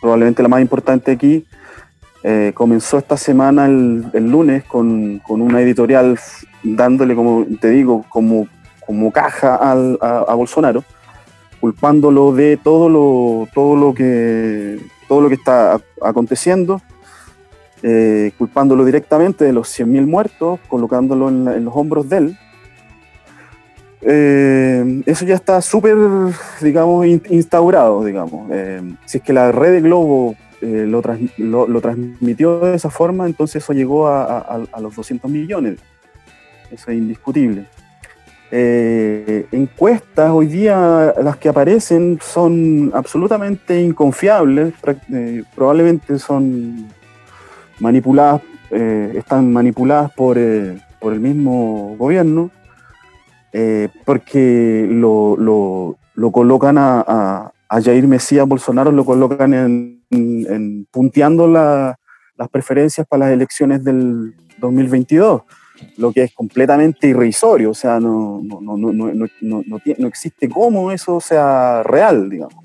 probablemente 0.00 0.42
la 0.42 0.48
más 0.48 0.60
importante 0.60 1.10
aquí, 1.10 1.46
eh, 2.22 2.52
comenzó 2.54 2.98
esta 2.98 3.16
semana 3.16 3.66
el, 3.66 4.04
el 4.12 4.30
lunes 4.30 4.64
con, 4.64 5.20
con, 5.20 5.40
una 5.40 5.60
editorial 5.60 6.18
dándole, 6.62 7.14
como 7.14 7.46
te 7.60 7.70
digo, 7.70 8.04
como, 8.08 8.46
como 8.86 9.10
caja 9.10 9.56
al, 9.56 9.98
a, 10.00 10.34
Bolsonaro, 10.34 10.84
culpándolo 11.60 12.32
de 12.32 12.58
todo 12.58 12.88
lo, 12.88 13.48
todo 13.54 13.76
lo 13.76 13.94
que 13.94 14.78
todo 15.08 15.20
lo 15.20 15.28
que 15.28 15.34
está 15.34 15.80
aconteciendo 16.02 16.80
eh, 17.86 18.32
culpándolo 18.38 18.82
directamente 18.82 19.44
de 19.44 19.52
los 19.52 19.68
100.000 19.68 20.06
muertos, 20.06 20.58
colocándolo 20.68 21.28
en, 21.28 21.66
los 21.66 21.76
hombros 21.76 22.08
de 22.08 22.16
él. 22.16 22.38
Eh, 24.06 25.02
eso 25.06 25.24
ya 25.24 25.34
está 25.34 25.60
súper, 25.62 25.96
digamos, 26.60 27.06
instaurado, 27.06 28.04
digamos. 28.04 28.50
Eh, 28.52 28.82
si 29.04 29.18
es 29.18 29.24
que 29.24 29.32
la 29.32 29.50
red 29.52 29.72
de 29.72 29.80
Globo 29.80 30.36
lo, 30.60 31.68
lo, 31.68 31.80
transmitió 31.80 32.60
de 32.60 32.74
esa 32.74 32.88
forma, 32.88 33.26
entonces 33.26 33.62
eso 33.62 33.72
llegó 33.72 34.08
a, 34.08 34.62
los 34.80 34.94
200 34.94 35.30
millones. 35.30 35.78
Eso 36.70 36.90
es 36.90 36.96
indiscutible. 36.96 37.66
encuestas 38.50 40.30
hoy 40.30 40.46
día 40.46 41.14
las 41.22 41.36
que 41.36 41.48
aparecen 41.48 42.18
son 42.22 42.92
absolutamente 42.94 43.80
inconfiables, 43.80 44.72
probablemente 45.54 46.18
son 46.18 46.88
manipuladas, 47.80 48.42
eh, 48.70 49.12
están 49.16 49.52
manipuladas 49.52 50.12
por, 50.12 50.38
eh, 50.38 50.78
por, 51.00 51.12
el 51.12 51.20
mismo 51.20 51.96
gobierno, 51.98 52.50
eh, 53.56 53.88
porque 54.04 54.84
lo, 54.90 55.36
lo, 55.36 55.96
lo, 56.14 56.32
colocan 56.32 56.76
a, 56.76 57.04
a, 57.06 57.52
a, 57.68 57.80
Jair 57.80 58.08
Mesías 58.08 58.48
Bolsonaro, 58.48 58.90
lo 58.90 59.04
colocan 59.04 59.54
en, 59.54 60.02
en, 60.10 60.88
punteando 60.90 61.46
la, 61.46 61.96
las 62.36 62.48
preferencias 62.48 63.06
para 63.06 63.26
las 63.26 63.34
elecciones 63.34 63.84
del 63.84 64.34
2022 64.58 65.42
lo 65.98 66.12
que 66.12 66.24
es 66.24 66.34
completamente 66.34 67.08
irrisorio, 67.08 67.70
o 67.70 67.74
sea, 67.74 68.00
no, 68.00 68.40
no, 68.42 68.60
no, 68.60 68.92
no, 68.92 69.28
no, 69.40 70.06
existe 70.06 70.48
cómo 70.48 70.90
eso 70.90 71.20
sea 71.20 71.82
real, 71.82 72.30
digamos. 72.30 72.64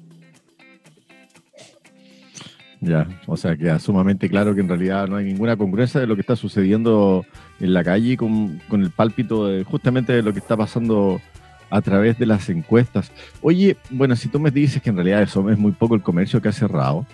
Ya, 2.82 3.08
o 3.28 3.36
sea, 3.36 3.58
queda 3.58 3.78
sumamente 3.78 4.30
claro 4.30 4.56
que 4.56 4.62
en 4.62 4.70
realidad 4.70 5.08
no 5.08 5.18
hay 5.18 5.26
ninguna 5.26 5.58
congruencia 5.58 6.00
de 6.00 6.08
lo 6.08 6.16
que 6.16 6.22
está 6.22 6.36
sucediendo 6.36 7.26
en 7.60 7.74
la 7.74 7.84
calle 7.84 8.18
con, 8.18 8.62
con 8.68 8.82
el 8.82 8.92
pálpito 8.92 9.48
de 9.48 9.64
justamente 9.64 10.14
de 10.14 10.22
lo 10.22 10.34
que 10.34 10.40
está 10.40 10.56
pasando 10.56 11.22
a 11.70 11.82
través 11.82 12.18
de 12.18 12.26
las 12.26 12.50
encuestas. 12.50 13.12
Oye, 13.42 13.78
bueno, 13.90 14.16
si 14.16 14.28
tú 14.28 14.40
me 14.40 14.52
dices 14.52 14.82
que 14.82 14.90
en 14.90 14.96
realidad 14.96 15.22
eso 15.22 15.50
es 15.50 15.58
muy 15.58 15.72
poco 15.72 15.96
el 15.96 16.02
comercio 16.02 16.42
que 16.42 16.50
ha 16.50 16.54
cerrado, 16.54 17.06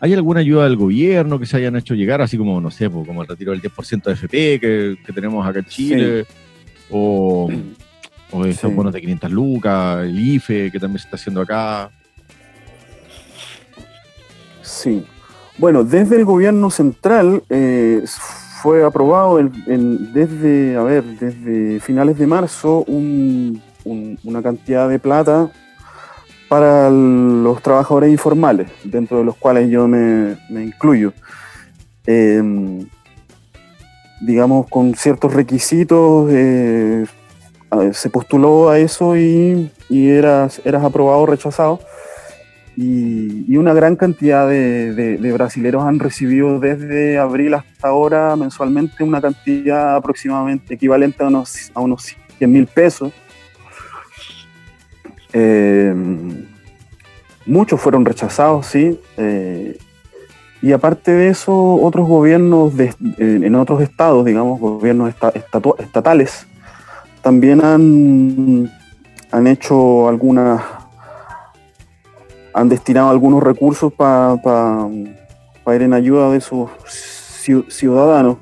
¿hay 0.00 0.12
alguna 0.12 0.40
ayuda 0.40 0.64
del 0.64 0.76
gobierno 0.76 1.38
que 1.38 1.46
se 1.46 1.56
hayan 1.56 1.76
hecho 1.76 1.94
llegar, 1.94 2.20
así 2.20 2.38
como, 2.38 2.60
no 2.60 2.70
sé, 2.70 2.88
como 2.88 3.22
el 3.22 3.28
retiro 3.28 3.52
del 3.52 3.62
10% 3.62 4.02
de 4.04 4.12
FP 4.12 4.60
que, 4.60 4.96
que, 5.04 5.12
tenemos 5.12 5.46
acá 5.46 5.58
en 5.60 5.64
Chile, 5.64 6.26
o, 6.90 7.50
o 8.30 8.44
esos 8.44 8.74
bonos 8.74 8.92
de 8.92 9.00
500 9.00 9.32
lucas, 9.32 10.04
el 10.04 10.18
IFE 10.18 10.70
que 10.70 10.78
también 10.78 10.98
se 10.98 11.06
está 11.06 11.16
haciendo 11.16 11.40
acá? 11.40 11.90
Sí, 14.62 15.04
bueno, 15.58 15.84
desde 15.84 16.16
el 16.16 16.24
gobierno 16.24 16.70
central 16.70 17.42
eh, 17.48 18.02
fue 18.64 18.82
aprobado 18.82 19.38
desde, 19.66 20.74
a 20.74 20.82
ver, 20.82 21.04
desde 21.04 21.80
finales 21.80 22.16
de 22.16 22.26
marzo 22.26 22.82
una 22.88 24.42
cantidad 24.42 24.88
de 24.88 24.98
plata 24.98 25.50
para 26.48 26.88
los 26.88 27.60
trabajadores 27.60 28.10
informales, 28.10 28.70
dentro 28.82 29.18
de 29.18 29.24
los 29.24 29.36
cuales 29.36 29.68
yo 29.68 29.86
me, 29.86 30.38
incluyo. 30.48 31.12
Em, 32.06 32.88
digamos, 34.22 34.66
con 34.70 34.94
ciertos 34.94 35.34
requisitos, 35.34 36.30
eh, 36.32 37.04
se 37.92 38.08
postuló 38.08 38.70
a 38.70 38.78
eso 38.78 39.14
y, 39.14 39.70
eras, 39.90 40.62
eras 40.64 40.84
aprobado 40.84 41.18
o 41.18 41.26
rechazado 41.26 41.80
y, 42.76 43.56
una 43.56 43.72
gran 43.72 43.96
cantidad 43.96 44.48
de, 44.48 44.92
de, 44.92 45.32
brasileros 45.32 45.84
han 45.84 46.00
recibido 46.00 46.58
desde 46.58 47.18
abril 47.18 47.54
hasta 47.54 47.88
ahora 47.88 48.34
mensualmente 48.36 49.04
una 49.04 49.20
cantidad 49.20 49.96
aproximadamente 49.96 50.74
equivalente 50.74 51.22
a 51.22 51.28
unos, 51.28 51.70
a 51.72 51.80
unos 51.80 52.16
100 52.38 52.52
mil 52.52 52.66
pesos. 52.66 53.12
Eh, 55.32 55.94
muchos 57.46 57.80
fueron 57.80 58.04
rechazados, 58.04 58.66
sí. 58.66 59.00
Eh, 59.16 59.78
y 60.60 60.72
aparte 60.72 61.12
de 61.12 61.28
eso, 61.28 61.74
otros 61.74 62.08
gobiernos 62.08 62.72
en 63.18 63.54
otros 63.54 63.82
estados, 63.82 64.24
digamos, 64.24 64.58
gobiernos 64.58 65.14
estatales, 65.78 66.46
también 67.20 67.62
han, 67.62 68.70
han 69.30 69.46
hecho 69.46 70.08
algunas 70.08 70.62
han 72.54 72.68
destinado 72.68 73.10
algunos 73.10 73.42
recursos 73.42 73.92
para 73.92 74.88
ir 75.74 75.82
en 75.82 75.92
ayuda 75.92 76.30
de 76.30 76.40
sus 76.40 76.70
ciudadanos. 77.68 78.38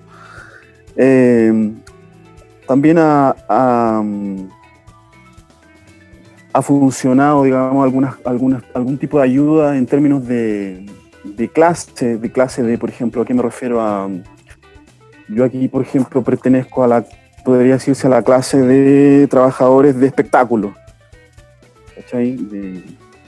Eh, 0.96 1.72
también 2.68 2.98
ha, 2.98 3.34
ha, 3.48 4.02
funcionado, 6.62 7.42
digamos, 7.42 7.82
algunas, 7.82 8.14
algunas, 8.24 8.62
algún 8.74 8.98
tipo 8.98 9.18
de 9.18 9.24
ayuda 9.24 9.76
en 9.78 9.86
términos 9.86 10.26
de, 10.26 10.86
de 11.24 11.48
clase, 11.48 12.18
de 12.18 12.30
clase 12.30 12.62
de, 12.62 12.76
por 12.76 12.90
ejemplo, 12.90 13.22
¿a 13.22 13.24
qué 13.24 13.32
me 13.34 13.42
refiero 13.42 13.80
a? 13.80 14.08
Yo 15.28 15.44
aquí, 15.44 15.68
por 15.68 15.80
ejemplo, 15.80 16.22
pertenezco 16.22 16.84
a 16.84 16.86
la, 16.86 17.04
podría 17.44 17.74
decirse 17.74 18.06
a 18.06 18.10
la 18.10 18.22
clase 18.22 18.60
de 18.60 19.26
trabajadores 19.28 19.98
de 19.98 20.06
espectáculo. 20.06 20.74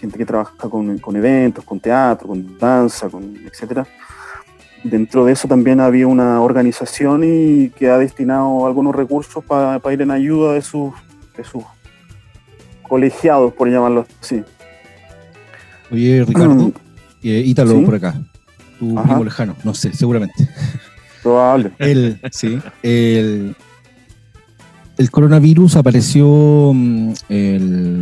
Gente 0.05 0.19
que 0.19 0.27
trabaja 0.27 0.53
con, 0.69 0.99
con 0.99 1.17
eventos, 1.17 1.65
con 1.65 1.81
teatro, 1.81 2.29
con 2.29 2.59
danza, 2.59 3.09
con 3.09 3.35
etcétera. 3.47 3.87
Dentro 4.83 5.25
de 5.25 5.33
eso 5.33 5.49
también 5.49 5.81
había 5.81 6.07
una 6.07 6.43
organización 6.43 7.23
y 7.25 7.71
que 7.71 7.89
ha 7.89 7.97
destinado 7.97 8.67
algunos 8.67 8.95
recursos 8.95 9.43
para 9.43 9.81
ir 9.95 10.03
en 10.03 10.11
ayuda 10.11 10.53
de 10.53 10.61
sus, 10.61 10.93
de 11.39 11.43
sus 11.43 11.65
colegiados, 12.83 13.55
por 13.55 13.71
llamarlo 13.71 14.07
así. 14.21 14.43
Oye, 15.91 16.23
Ricardo, 16.27 16.55
mm. 16.55 16.73
eh, 17.23 17.43
Ítalo 17.47 17.83
por 17.83 17.95
acá, 17.95 18.15
tu 18.79 18.95
primo 18.95 19.25
lejano, 19.25 19.57
no 19.65 19.73
sé, 19.73 19.95
seguramente. 19.95 20.47
Probable. 21.23 21.73
El, 21.79 22.21
sí, 22.31 22.61
el, 22.83 23.57
el 24.97 25.11
coronavirus 25.11 25.77
apareció 25.77 26.73
mm, 26.73 27.13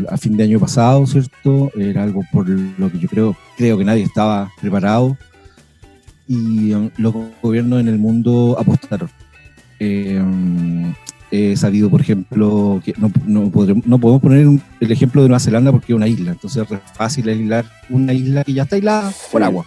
a 0.09 0.17
fin 0.17 0.37
de 0.37 0.45
año 0.45 0.61
pasado, 0.61 1.07
¿cierto? 1.07 1.71
Era 1.77 2.03
algo 2.03 2.23
por 2.33 2.49
lo 2.49 2.91
que 2.91 2.99
yo 2.99 3.09
creo, 3.09 3.37
creo 3.57 3.79
que 3.79 3.85
nadie 3.85 4.03
estaba 4.03 4.51
preparado 4.61 5.17
y 6.29 6.73
um, 6.73 6.91
los 6.97 7.15
gobiernos 7.43 7.81
en 7.81 7.89
el 7.89 7.99
mundo 7.99 8.57
apostaron. 8.59 9.11
Eh, 9.79 10.19
um, 10.21 10.93
he 11.31 11.57
sabido, 11.57 11.89
por 11.91 12.01
ejemplo, 12.01 12.81
que 12.85 12.95
no, 12.99 13.11
no, 13.27 13.51
podemos 13.51 14.21
poner 14.21 14.47
el 14.81 14.93
ejemplo 14.93 15.23
de 15.23 15.29
Nueva 15.29 15.41
Zelanda 15.41 15.73
porque 15.73 15.93
es 15.93 15.97
una 15.97 16.07
isla, 16.07 16.33
entonces 16.33 16.65
es 16.71 16.79
fácil 16.93 17.29
aislar 17.29 17.65
una 17.89 18.13
isla 18.13 18.45
que 18.45 18.53
ya 18.53 18.65
está 18.65 18.77
aislada 18.77 19.13
por 19.31 19.43
agua. 19.43 19.65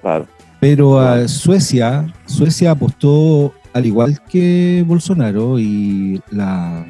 Claro. 0.00 0.26
Pero 0.60 0.98
a 0.98 1.28
Suecia, 1.28 2.12
Suecia 2.26 2.72
apostó 2.72 3.54
al 3.74 3.84
igual 3.84 4.20
que 4.22 4.84
Bolsonaro, 4.86 5.58
y 5.58 6.22
la, 6.30 6.86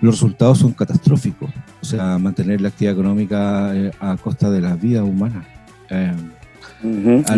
los 0.00 0.16
resultados 0.16 0.58
son 0.58 0.72
catastróficos. 0.72 1.48
O 1.80 1.84
sea, 1.84 2.18
mantener 2.18 2.60
la 2.60 2.68
actividad 2.68 2.94
económica 2.94 3.74
eh, 3.74 3.92
a 4.00 4.16
costa 4.16 4.50
de 4.50 4.60
las 4.60 4.78
vidas 4.80 5.04
humanas. 5.04 5.46
Eh, 5.90 6.12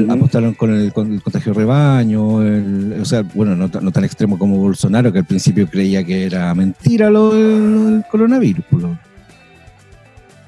apostaron 0.09 0.55
con 0.55 0.73
el, 0.73 0.93
contagio 0.93 1.53
de 1.53 1.59
rebaño, 1.59 2.37
o 2.37 3.05
sea, 3.05 3.23
bueno, 3.35 3.55
no, 3.55 3.69
tan 3.69 4.05
extremo 4.05 4.39
como 4.39 4.57
Bolsonaro, 4.57 5.13
que 5.13 5.19
al 5.19 5.27
principio 5.27 5.69
creía 5.69 6.03
que 6.03 6.25
era 6.25 6.55
mentira 6.55 7.11
lo, 7.11 7.35
del 7.35 8.03
coronavirus, 8.11 8.65
pues 8.71 8.85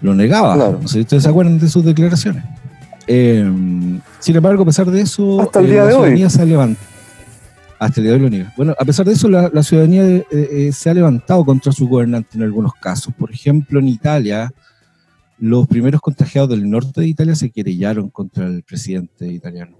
lo, 0.00 0.14
negaba. 0.14 0.56
No 0.56 0.88
sé 0.88 0.94
si 0.94 1.00
ustedes 1.00 1.24
se 1.24 1.28
acuerdan 1.28 1.58
de 1.58 1.68
sus 1.68 1.84
declaraciones. 1.84 2.44
Eh, 3.06 3.44
sin 4.20 4.36
embargo, 4.36 4.62
a 4.62 4.66
pesar 4.66 4.90
de 4.90 5.02
eso, 5.02 5.42
hasta 5.42 5.60
el 5.60 5.66
día 5.66 5.84
de 5.84 5.92
hoy 5.92 6.30
se 6.30 6.40
ha 6.40 6.46
levantado 6.46 6.95
hasta 7.78 8.00
el 8.00 8.06
día 8.06 8.16
de 8.16 8.24
hoy 8.24 8.30
lo 8.30 8.46
Bueno, 8.56 8.74
a 8.78 8.84
pesar 8.84 9.06
de 9.06 9.12
eso, 9.12 9.28
la, 9.28 9.62
ciudadanía 9.62 10.06
eh, 10.06 10.24
eh, 10.30 10.70
se 10.72 10.90
ha 10.90 10.94
levantado 10.94 11.44
contra 11.44 11.72
su 11.72 11.88
gobernante 11.88 12.36
en 12.36 12.42
algunos 12.42 12.74
casos. 12.74 13.14
Por 13.14 13.30
ejemplo, 13.30 13.78
en 13.80 13.88
Italia, 13.88 14.52
los 15.38 15.66
primeros 15.66 16.00
contagiados 16.00 16.50
del 16.50 16.68
norte 16.68 17.00
de 17.00 17.08
Italia 17.08 17.34
se 17.34 17.50
querellaron 17.50 18.08
contra 18.10 18.46
el 18.46 18.62
presidente 18.62 19.26
italiano. 19.26 19.76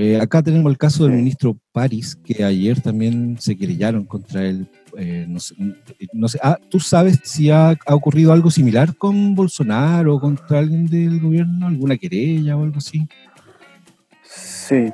Eh, 0.00 0.16
acá 0.20 0.40
tenemos 0.44 0.70
el 0.70 0.78
caso 0.78 1.02
del 1.02 1.14
ministro 1.14 1.58
París, 1.72 2.16
que 2.22 2.44
ayer 2.44 2.80
también 2.80 3.36
se 3.40 3.56
querellaron 3.56 4.04
contra 4.04 4.44
él. 4.44 4.68
Eh, 4.96 5.26
no 6.12 6.28
sé, 6.28 6.38
ah, 6.40 6.56
¿Tú 6.70 6.78
sabes 6.78 7.18
si 7.24 7.50
ha, 7.50 7.76
ocurrido 7.88 8.32
algo 8.32 8.48
similar 8.48 8.96
con 8.96 9.34
Bolsonaro 9.34 10.14
o 10.14 10.20
contra 10.20 10.60
alguien 10.60 10.86
del 10.86 11.18
gobierno? 11.18 11.66
¿Alguna 11.66 11.96
querella 11.96 12.56
o 12.56 12.62
algo 12.62 12.78
así? 12.78 13.08
Sí. 14.22 14.92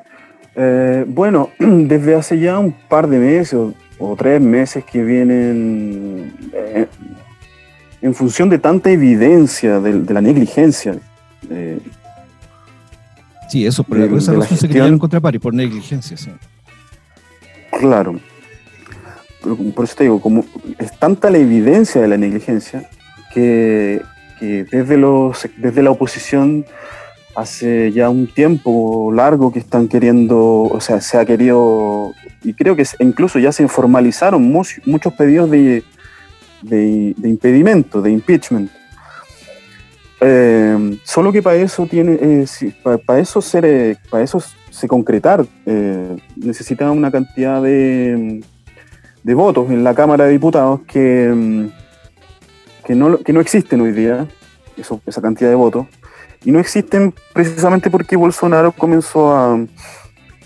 Eh, 0.57 1.05
bueno, 1.07 1.51
desde 1.59 2.15
hace 2.15 2.39
ya 2.39 2.59
un 2.59 2.73
par 2.73 3.09
de 3.09 3.19
meses 3.19 3.59
o, 3.99 4.17
tres 4.17 4.41
meses 4.41 4.85
que 4.85 5.03
vienen, 5.03 6.33
en 8.03 8.15
función 8.15 8.51
de 8.51 8.59
tanta 8.59 8.91
evidencia 8.91 9.81
de, 9.81 10.13
la 10.13 10.21
negligencia 10.21 10.97
Sí, 13.49 13.67
eso, 13.67 13.85
pero 13.85 14.09
de, 14.09 14.19
esa 14.19 14.33
razón 14.33 14.59
se 14.59 14.69
querían 14.69 14.99
contra 14.99 15.21
París, 15.21 15.41
por 15.41 15.55
negligencia, 15.55 16.17
sí. 16.17 16.31
Claro. 17.79 18.19
por 19.75 19.85
eso 19.85 19.95
te 19.97 20.05
digo, 20.05 20.21
como 20.21 20.45
es 20.79 20.99
tanta 20.99 21.31
la 21.31 21.39
evidencia 21.39 22.01
de 22.01 22.09
la 22.09 22.17
negligencia 22.17 22.89
que, 23.33 24.03
desde, 24.41 24.97
los, 24.97 25.49
desde 25.57 25.83
la 25.83 25.91
oposición 25.91 26.65
hace 27.35 27.93
ya 27.93 28.11
un 28.11 28.26
tiempo 28.26 29.12
largo 29.12 29.53
que 29.53 29.59
están 29.59 29.88
queriendo, 29.88 30.62
o 30.62 30.81
sea, 30.81 31.00
se 31.00 31.19
ha 31.19 31.25
querido, 31.25 32.12
y 32.43 32.55
creo 32.55 32.76
que 32.76 32.85
incluso 33.00 33.38
ya 33.38 33.53
se 33.53 33.67
formalizaron 33.69 34.43
muchos 34.43 35.12
pedidos 35.14 35.50
de, 35.50 35.83
impedimento, 37.23 38.03
de 38.03 38.11
impeachment. 38.12 38.71
Eh, 40.21 40.99
solo 41.03 41.33
que 41.33 41.43
para 41.43 41.57
eso 41.57 41.87
tiene, 41.87 42.19
eh, 42.21 42.47
para, 43.05 43.19
eso 43.19 43.43
ser, 43.43 43.64
eh, 43.67 43.97
para 44.09 44.23
eso 44.23 44.43
se 44.71 44.88
concretar, 44.88 45.45
necesita 46.37 46.91
una 46.91 47.11
cantidad 47.11 47.61
de, 47.61 48.43
votos 49.25 49.71
en 49.71 49.83
la 49.83 49.95
Cámara 49.95 50.25
de 50.25 50.33
Diputados 50.33 50.81
que, 50.87 51.69
que, 52.87 52.95
no, 52.95 53.19
que 53.19 53.33
no 53.33 53.41
existen 53.41 53.81
hoy 53.81 53.93
día, 53.93 54.26
esa 55.07 55.21
cantidad 55.21 55.50
de 55.50 55.57
votos, 55.57 55.87
y 56.45 56.53
no 56.53 56.59
existen 56.59 57.15
precisamente 57.33 57.91
porque 57.91 58.17
Bolsonaro 58.17 58.73
comenzó 58.73 59.35
a, 59.35 59.65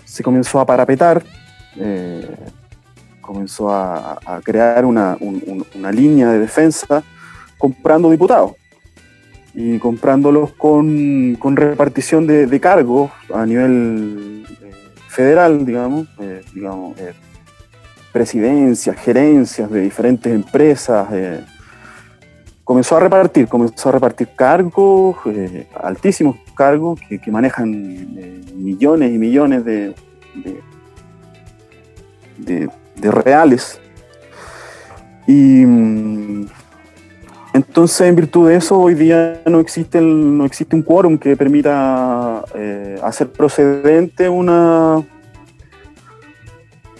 se 0.05 0.23
comenzó 0.23 0.59
a 0.59 0.65
parapetar, 0.65 1.23
comenzó 3.21 3.71
a, 3.71 4.19
crear 4.43 4.85
una, 4.85 5.17
una 5.75 5.91
línea 5.91 6.31
de 6.31 6.39
defensa 6.39 7.03
comprando 7.57 8.09
diputados 8.09 8.53
y 9.53 9.79
comprándolos 9.79 10.53
con, 10.53 11.37
repartición 11.55 12.27
de, 12.27 12.59
cargos 12.59 13.11
a 13.33 13.45
nivel 13.45 14.45
eh, 14.61 14.71
federal, 15.07 15.65
digamos, 15.65 16.07
eh, 16.19 16.41
digamos 16.53 16.97
eh, 16.99 17.13
presidencias, 18.11 18.95
gerencias 18.97 19.69
de 19.69 19.81
diferentes 19.81 20.33
empresas. 20.33 21.07
Comenzó 22.69 22.97
a 22.97 22.99
repartir, 22.99 23.47
comenzó 23.47 23.89
a 23.89 23.93
repartir 23.93 24.29
cargos, 24.35 25.17
altísimos 25.73 26.35
cargos 26.53 26.99
que, 26.99 27.31
manejan 27.31 27.71
millones 28.53 29.11
y 29.11 29.17
millones 29.17 29.65
de, 29.65 29.95
de, 32.37 33.11
reales. 33.11 33.81
Y 35.25 35.65
mm, 35.65 36.45
entonces, 37.55 38.01
en 38.01 38.15
virtud 38.15 38.49
de 38.49 38.57
eso, 38.57 38.79
hoy 38.79 38.93
día 38.93 39.41
no 39.47 39.59
existe, 39.59 39.99
no 39.99 40.45
existe 40.45 40.75
un 40.75 40.83
quórum 40.83 41.17
que 41.17 41.35
permita 41.35 42.45
eh, 42.53 42.99
hacer 43.01 43.31
procedente 43.31 44.29
una, 44.29 45.03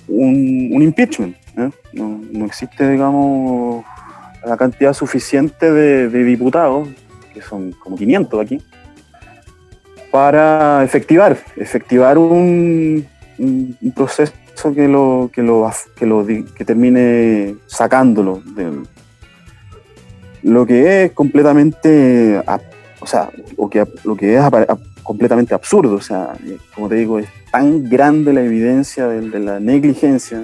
un, 0.08 0.82
impeachment. 0.82 1.36
¿eh? 1.58 1.70
No, 1.94 2.46
existe, 2.48 2.90
digamos, 2.90 3.86
la 4.46 4.58
cantidad 4.58 4.94
suficiente 4.94 5.72
de, 5.72 6.08
diputados, 6.24 6.88
que 7.34 7.42
son 7.42 7.72
como 7.74 7.96
500 7.96 8.42
aquí, 8.42 8.62
para 10.12 10.84
efectivar, 10.84 11.38
efectivar 11.56 12.18
un, 12.18 13.06
proceso 13.96 14.34
que 14.76 14.88
lo, 14.88 15.30
que 15.32 15.42
lo, 15.42 15.70
que 15.96 16.06
lo 16.06 16.26
que 16.26 16.66
termine 16.66 17.56
sacándolo 17.68 18.42
del 18.56 18.84
lo 20.44 20.66
que 20.66 21.06
es 21.06 21.12
completamente, 21.12 22.42
o 23.00 23.06
sea, 23.06 23.30
lo 23.58 23.70
que, 23.70 23.86
lo 24.04 24.16
que 24.16 24.36
es 24.36 24.44
completamente 25.04 25.54
absurdo, 25.54 25.96
o 25.96 26.02
sea, 26.02 26.34
como 26.74 26.88
te 26.88 26.96
digo, 26.96 27.20
es 27.20 27.28
tan 27.52 27.90
grande 27.90 28.34
la 28.34 28.42
evidencia 28.42 29.08
de, 29.08 29.40
la 29.40 29.60
negligencia, 29.60 30.42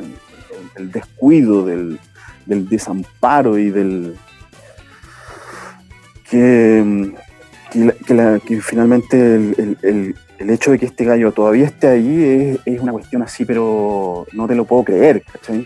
del, 0.76 0.92
descuido, 0.92 1.66
del, 1.66 2.00
desamparo 2.46 3.58
y 3.58 3.70
del... 3.70 4.16
que, 6.30 7.14
que, 7.72 8.62
finalmente 8.62 9.36
el, 9.36 10.16
hecho 10.50 10.72
de 10.72 10.80
que 10.80 10.86
este 10.86 11.06
gallo 11.06 11.32
todavía 11.32 11.66
esté 11.66 11.88
ahí 11.88 12.24
es, 12.24 12.60
es, 12.66 12.80
una 12.80 12.92
cuestión 12.92 13.22
así, 13.22 13.46
pero 13.46 14.26
no 14.34 14.48
te 14.48 14.56
lo 14.56 14.66
puedo 14.66 14.84
creer, 14.84 15.24
¿cachai? 15.24 15.66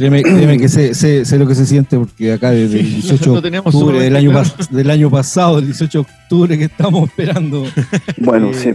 Créeme, 0.00 0.58
que 0.58 0.68
sé, 0.68 1.38
lo 1.38 1.46
que 1.46 1.54
se 1.54 1.66
siente, 1.66 1.98
porque 1.98 2.32
acá 2.32 2.52
desde 2.52 2.80
el 2.80 2.90
18 2.90 3.40
de 3.42 3.58
octubre 3.58 4.00
del 4.00 4.16
año, 4.16 4.42
del 4.70 4.90
año 4.90 5.10
pasado, 5.10 5.58
el 5.58 5.66
18 5.66 5.98
de 5.98 6.06
octubre, 6.10 6.58
que 6.58 6.64
estamos 6.64 7.10
esperando 7.10 7.64
bueno, 8.16 8.50
sí, 8.54 8.70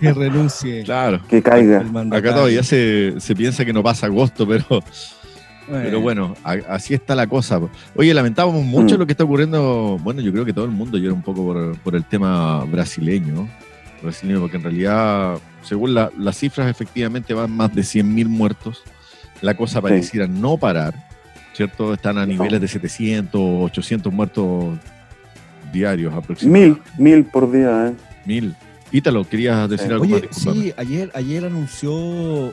que 0.00 0.12
renuncie. 0.12 0.84
Claro. 0.84 1.20
Que 1.28 1.42
caiga. 1.42 1.84
Acá 2.12 2.32
todavía 2.32 2.62
se, 2.62 3.16
piensa 3.36 3.64
que 3.64 3.72
no 3.72 3.82
pasa 3.82 4.06
agosto, 4.06 4.46
pero 4.46 4.84
bueno. 5.68 5.84
Pero 5.84 6.00
bueno, 6.00 6.34
así 6.68 6.94
está 6.94 7.14
la 7.14 7.26
cosa. 7.26 7.60
Oye, 7.94 8.12
lamentábamos 8.14 8.64
mucho 8.64 8.96
mm. 8.96 8.98
lo 8.98 9.06
que 9.06 9.12
está 9.12 9.24
ocurriendo. 9.24 9.98
Bueno, 10.02 10.20
yo 10.20 10.32
creo 10.32 10.44
que 10.44 10.52
todo 10.52 10.64
el 10.64 10.70
mundo 10.70 10.98
llora 10.98 11.14
un 11.14 11.22
poco 11.22 11.76
por, 11.82 11.94
el 11.94 12.04
tema 12.04 12.64
brasileño. 12.64 13.48
Brasileño, 14.02 14.40
porque 14.40 14.56
en 14.56 14.62
realidad, 14.62 15.38
según 15.62 15.94
las 15.94 16.36
cifras, 16.36 16.70
efectivamente 16.70 17.34
van 17.34 17.50
más 17.50 17.74
de 17.74 17.82
100.000 17.82 18.28
muertos 18.28 18.84
la 19.40 19.54
cosa 19.54 19.80
pareciera 19.80 20.26
no 20.26 20.56
parar, 20.56 20.94
¿cierto? 21.52 21.94
Están 21.94 22.18
a 22.18 22.26
niveles 22.26 22.60
de 22.60 22.68
700, 22.68 23.40
800 23.40 24.12
muertos 24.12 24.78
diarios 25.72 26.14
aproximadamente. 26.14 26.80
Mil, 26.98 27.14
mil 27.14 27.24
por 27.24 27.50
día, 27.50 27.88
¿eh? 27.88 27.94
Mil. 28.24 28.54
Ítalo, 28.90 29.24
¿querías 29.28 29.68
decir 29.68 29.92
algo 29.92 30.04
Oye, 30.04 30.28
Sí, 30.30 30.72
ayer, 30.76 31.10
ayer 31.14 31.44
anunció, 31.44 31.92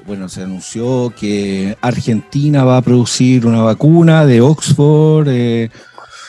bueno, 0.05 0.27
se 0.27 0.43
anunció 0.43 1.13
que 1.17 1.77
Argentina 1.81 2.63
va 2.63 2.77
a 2.77 2.81
producir 2.81 3.45
una 3.45 3.61
vacuna 3.61 4.25
de 4.25 4.41
Oxford 4.41 5.27
eh, 5.29 5.69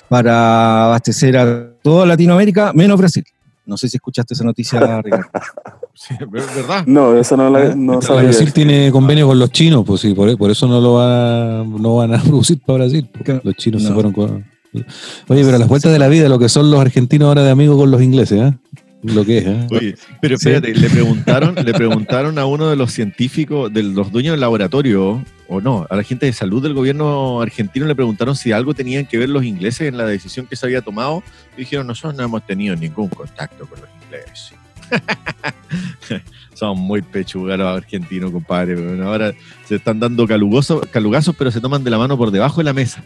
para 0.09 0.85
abastecer 0.85 1.37
a 1.37 1.71
toda 1.83 2.07
Latinoamérica, 2.07 2.73
menos 2.73 2.99
Brasil. 2.99 3.25
No 3.65 3.77
sé 3.77 3.89
si 3.89 3.97
escuchaste 3.97 4.35
esa 4.35 4.45
noticia, 4.45 4.81
Ricardo. 5.03 5.27
Sí, 5.93 6.15
¿verdad? 6.31 6.87
No, 6.87 7.17
eso 7.17 7.37
no 7.37 7.51
la 7.51 7.75
no 7.75 7.99
Brasil 7.99 8.53
tiene 8.53 8.93
convenio 8.93 9.27
con 9.27 9.39
los 9.39 9.51
chinos, 9.51 9.83
pues 9.85 10.03
sí, 10.03 10.15
por, 10.15 10.51
eso 10.51 10.69
no 10.69 10.81
lo 10.81 10.95
van, 10.95 11.83
no 11.83 11.97
van 11.97 12.15
a 12.15 12.19
producir 12.23 12.61
para 12.61 12.85
Brasil. 12.85 13.09
Los 13.43 13.55
chinos 13.57 13.83
se 13.83 13.93
fueron 13.93 14.13
con... 14.13 14.45
Oye, 15.29 15.43
pero 15.43 15.57
a 15.57 15.59
las 15.59 15.69
vueltas 15.69 15.91
de 15.91 15.99
la 15.99 16.07
vida, 16.07 16.29
lo 16.29 16.39
que 16.39 16.51
son 16.51 16.71
los 16.71 16.79
argentinos 16.79 17.29
ahora 17.29 17.43
de 17.43 17.51
amigos 17.51 17.79
con 17.79 17.91
los 17.91 18.03
ingleses, 18.03 18.41
¿eh? 18.41 18.55
Lo 19.07 19.25
que 19.25 19.39
es, 19.39 19.47
¿eh? 19.47 19.67
Oye, 19.71 19.95
pero 20.21 20.35
espérate, 20.35 20.75
le 20.75 20.91
preguntaron, 20.91 21.55
le 21.55 21.73
preguntaron 21.73 22.39
a 22.39 22.47
uno 22.47 22.69
de 22.69 22.77
los 22.77 22.93
científicos, 22.93 23.73
de 23.73 23.83
los 23.83 24.11
dueños 24.11 24.33
del 24.33 24.41
laboratorio, 24.41 25.23
o 25.49 25.61
no, 25.61 25.87
a 25.89 25.97
la 25.97 26.03
gente 26.03 26.27
de 26.27 26.33
salud 26.33 26.63
del 26.63 26.75
gobierno 26.75 27.41
argentino 27.41 27.87
le 27.87 27.95
preguntaron 27.95 28.35
si 28.35 28.53
algo 28.53 28.75
tenían 28.75 29.07
que 29.07 29.19
ver 29.19 29.29
los 29.29 29.45
ingleses 29.45 29.89
en 29.89 29.97
la 29.97 30.05
decisión 30.05 30.47
que 30.47 30.57
se 30.57 30.67
había 30.67 30.83
tomado. 30.83 31.23
Y 31.57 31.61
dijeron, 31.61 31.87
nosotros 31.87 32.17
no 32.17 32.25
hemos 32.25 32.45
tenido 32.47 32.75
ningún 32.75 33.09
contacto 33.09 33.67
con 33.67 33.81
los 33.81 33.89
ingleses. 34.05 34.55
Son 36.55 36.79
muy 36.79 37.03
pechugaros 37.03 37.77
argentinos, 37.77 38.31
compadre. 38.31 39.03
ahora 39.03 39.35
se 39.67 39.77
están 39.77 40.01
dando 40.01 40.27
calugazos, 40.27 41.37
pero 41.37 41.51
se 41.51 41.61
toman 41.61 41.85
de 41.85 41.91
la 41.91 41.99
mano 41.99 42.17
por 42.17 42.31
debajo 42.31 42.59
de 42.59 42.65
la 42.65 42.73
mesa. 42.73 43.05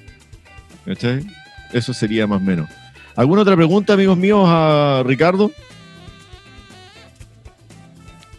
Eso 1.73 1.93
sería 1.93 2.27
más 2.27 2.41
o 2.41 2.45
menos. 2.45 2.69
¿Alguna 3.17 3.43
otra 3.43 3.57
pregunta, 3.57 3.95
amigos 3.95 4.17
míos, 4.17 4.45
a 4.47 5.03
Ricardo? 5.05 5.51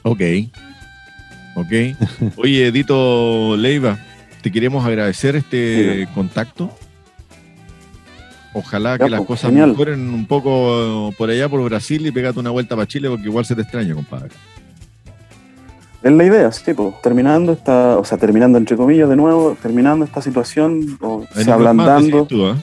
Ok. 0.04 0.22
Ok. 1.56 1.72
Oye, 2.38 2.68
Edito 2.68 3.56
Leiva, 3.58 3.98
te 4.42 4.52
queremos 4.52 4.86
agradecer 4.86 5.36
este 5.36 6.08
contacto. 6.14 6.72
Ojalá 8.54 8.98
que 8.98 9.10
las 9.10 9.22
pues, 9.22 9.40
cosas 9.40 9.54
mejoren 9.54 10.10
un 10.10 10.26
poco 10.26 11.14
por 11.18 11.30
allá, 11.30 11.48
por 11.48 11.64
Brasil, 11.64 12.06
y 12.06 12.12
pegate 12.12 12.40
una 12.40 12.50
vuelta 12.50 12.76
para 12.76 12.88
Chile, 12.88 13.10
porque 13.10 13.26
igual 13.26 13.46
se 13.46 13.56
te 13.56 13.62
extraña, 13.62 13.94
compadre. 13.94 14.30
Es 16.04 16.12
la 16.12 16.24
idea, 16.26 16.52
sí, 16.52 16.74
pues, 16.74 17.00
terminando 17.02 17.54
esta, 17.54 17.98
o 17.98 18.04
sea, 18.04 18.18
terminando 18.18 18.58
entre 18.58 18.76
comillas 18.76 19.08
de 19.08 19.16
nuevo, 19.16 19.56
terminando 19.62 20.04
esta 20.04 20.22
situación, 20.22 20.98
o 21.00 21.26
sea, 21.34 21.54
ablandando. 21.54 22.28
¿eh? 22.30 22.56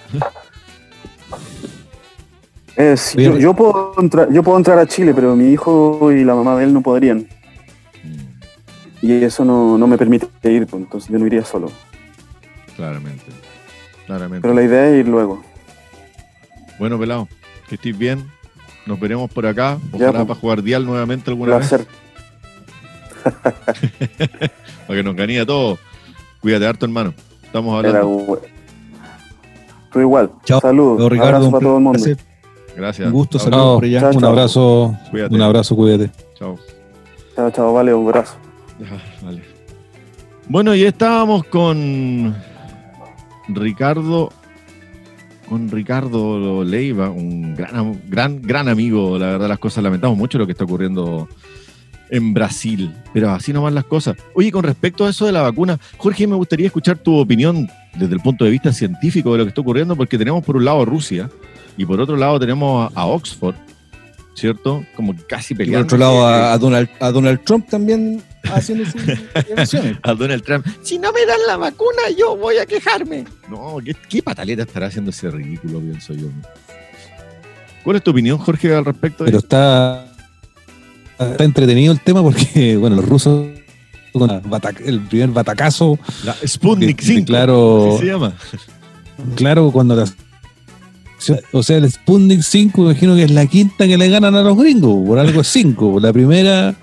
Yo, 3.39 3.55
puedo 3.55 3.93
entrar, 3.99 4.33
yo 4.33 4.43
puedo 4.43 4.57
entrar 4.57 4.79
a 4.79 4.87
Chile, 4.87 5.13
pero 5.13 5.35
mi 5.35 5.51
hijo 5.51 6.13
y 6.13 6.23
la 6.25 6.35
mamá 6.35 6.57
de 6.57 6.65
él 6.65 6.73
no 6.73 6.81
podrían. 6.81 7.27
y 9.03 9.13
eso 9.25 9.45
no, 9.45 9.87
me 9.87 9.99
permite 9.99 10.29
ir, 10.45 10.67
pues, 10.67 10.83
entonces 10.83 11.11
yo 11.11 11.19
no 11.19 11.27
iría 11.27 11.45
solo. 11.45 11.71
Claramente, 12.77 13.25
claramente. 14.07 14.43
Pero 14.43 14.55
la 14.55 14.63
idea 14.63 14.89
es 14.91 15.01
ir 15.01 15.09
luego. 15.09 15.43
Bueno, 16.79 16.99
pelado, 16.99 17.27
que 17.69 17.75
estés 17.75 17.99
bien. 17.99 18.25
Nos 18.87 19.01
veremos 19.01 19.31
por 19.31 19.45
acá. 19.45 19.79
Ojalá 19.93 20.13
pues. 20.13 20.27
para 20.27 20.41
jugar 20.41 20.63
Dial 20.63 20.87
nuevamente 20.87 21.31
alguna 21.31 21.59
vez. 21.59 21.71
para 23.25 24.97
que 24.97 25.03
nos 25.03 25.17
ganía 25.17 25.45
todo. 25.45 25.79
Cuídate 26.41 26.67
harto, 26.67 26.87
hermano. 26.87 27.13
Estamos 27.43 27.77
hablando. 27.77 28.41
Tú 29.93 30.01
igual. 30.01 30.31
Chao. 30.45 30.61
Saludos. 30.61 31.11
Ricardo, 31.11 31.51
para 31.51 31.63
todo 31.63 31.77
el 31.77 31.83
mundo. 31.83 32.01
Gracias. 32.79 33.09
Un 33.09 33.13
gusto, 33.13 33.41
saludos 33.41 33.75
por 33.75 33.85
allá. 33.85 34.11
un 34.11 34.25
abrazo. 34.25 34.97
Un 35.13 35.43
abrazo, 35.43 35.75
cuídate. 35.75 36.11
Chao. 36.39 36.57
Chao, 37.35 37.51
chao, 37.51 37.73
vale, 37.73 37.93
un 37.93 38.07
abrazo. 38.07 38.37
vale. 39.21 39.43
Bueno, 40.47 40.75
y 40.77 40.85
estábamos 40.85 41.45
con 41.45 42.37
Ricardo, 43.49 44.31
con 45.49 45.69
Ricardo 45.69 46.63
Leiva, 46.63 47.11
un 47.11 47.57
gran, 47.57 48.01
gran, 48.09 48.41
gran 48.41 48.69
amigo, 48.69 49.19
la 49.19 49.27
verdad 49.27 49.49
las 49.49 49.59
cosas, 49.59 49.83
lamentamos 49.83 50.17
mucho 50.17 50.39
lo 50.39 50.47
que 50.47 50.53
está 50.53 50.65
ocurriendo 50.65 51.29
en 52.11 52.33
Brasil, 52.33 52.95
pero 53.13 53.31
así 53.31 53.53
nomás 53.53 53.73
las 53.73 53.85
cosas. 53.85 54.17
Oye, 54.35 54.53
con 54.53 54.63
respecto 54.63 55.05
a 55.05 55.11
eso 55.11 55.27
de 55.27 55.33
la 55.33 55.43
vacuna, 55.43 55.81
Jorge, 55.97 56.29
me 56.29 56.37
gustaría 56.37 56.67
escuchar 56.67 56.97
tu 56.99 57.17
opinión 57.19 57.69
desde 57.97 58.15
el 58.15 58.21
punto 58.21 58.45
de 58.45 58.53
vista 58.53 58.73
científico 58.73 59.33
de 59.33 59.39
lo 59.39 59.45
que 59.45 59.49
está 59.49 59.61
ocurriendo, 59.63 59.97
porque 59.97 60.17
tenemos 60.17 60.45
por 60.45 60.57
un 60.57 60.65
lado 60.65 60.83
a 60.83 60.85
Rusia 60.85 61.29
y 61.79 61.87
por 61.87 62.01
otro 62.01 62.17
lado 62.17 62.39
tenemos 62.39 62.93
a 62.95 63.07
Oxford, 63.07 63.55
¿cierto? 64.35 64.85
Como 64.97 65.15
casi 65.29 65.55
peleando. 65.55 65.87
por 65.87 65.95
otro 65.95 65.99
lado 65.99 66.27
a, 66.27 66.59
Donald, 66.59 66.91
a 67.01 67.11
Donald 67.11 67.41
Trump 67.45 67.69
también 67.71 68.23
haciendo 68.53 68.85
sus 68.85 69.01
a 70.03 70.15
Donald 70.15 70.43
Trump. 70.43 70.67
Si 70.83 70.99
no 70.99 71.13
me 71.13 71.25
dan 71.25 71.39
la 71.47 71.57
vacuna, 71.57 72.03
yo 72.19 72.37
voy 72.37 72.57
a 72.59 72.67
quejarme. 72.67 73.25
No, 73.49 73.79
¿qué, 74.09 74.23
pataleta 74.23 74.63
estará 74.63 74.89
haciendo 74.89 75.11
ese 75.11 75.31
ridículo, 75.31 75.81
pienso 75.81 76.13
yo? 76.15 76.27
¿Cuál 77.85 77.97
es 77.97 78.03
tu 78.03 78.11
opinión, 78.11 78.39
Jorge, 78.39 78.75
al 78.75 78.85
respecto? 78.85 79.25
Pero 79.25 79.39
está, 79.39 80.05
está 81.19 81.45
entretenido 81.45 81.93
el 81.93 82.01
tema 82.01 82.23
porque, 82.23 82.77
bueno, 82.81 82.97
los 82.97 83.09
rusos 83.09 83.47
el 84.85 85.01
primer 85.03 85.29
batacazo. 85.31 85.99
La 86.25 86.35
Sputnik 86.45 87.01
5. 87.01 87.27
Claro, 87.27 87.97
se 88.01 88.07
llama? 88.07 88.33
Claro, 89.37 89.71
cuando 89.71 89.95
las 89.95 90.17
o 91.53 91.63
sea, 91.63 91.79
el 91.79 91.91
Sputnik 91.91 92.43
5, 92.43 92.83
imagino 92.83 93.15
que 93.15 93.25
es 93.25 93.31
la 93.31 93.47
quinta 93.47 93.87
que 93.87 93.99
le 93.99 94.09
ganan 94.09 94.35
a 94.35 94.43
los 94.43 94.57
gringos, 94.57 95.07
por 95.07 95.19
algo 95.19 95.41
es 95.41 95.49
5. 95.49 96.01
La 96.01 96.13
primera, 96.13 96.75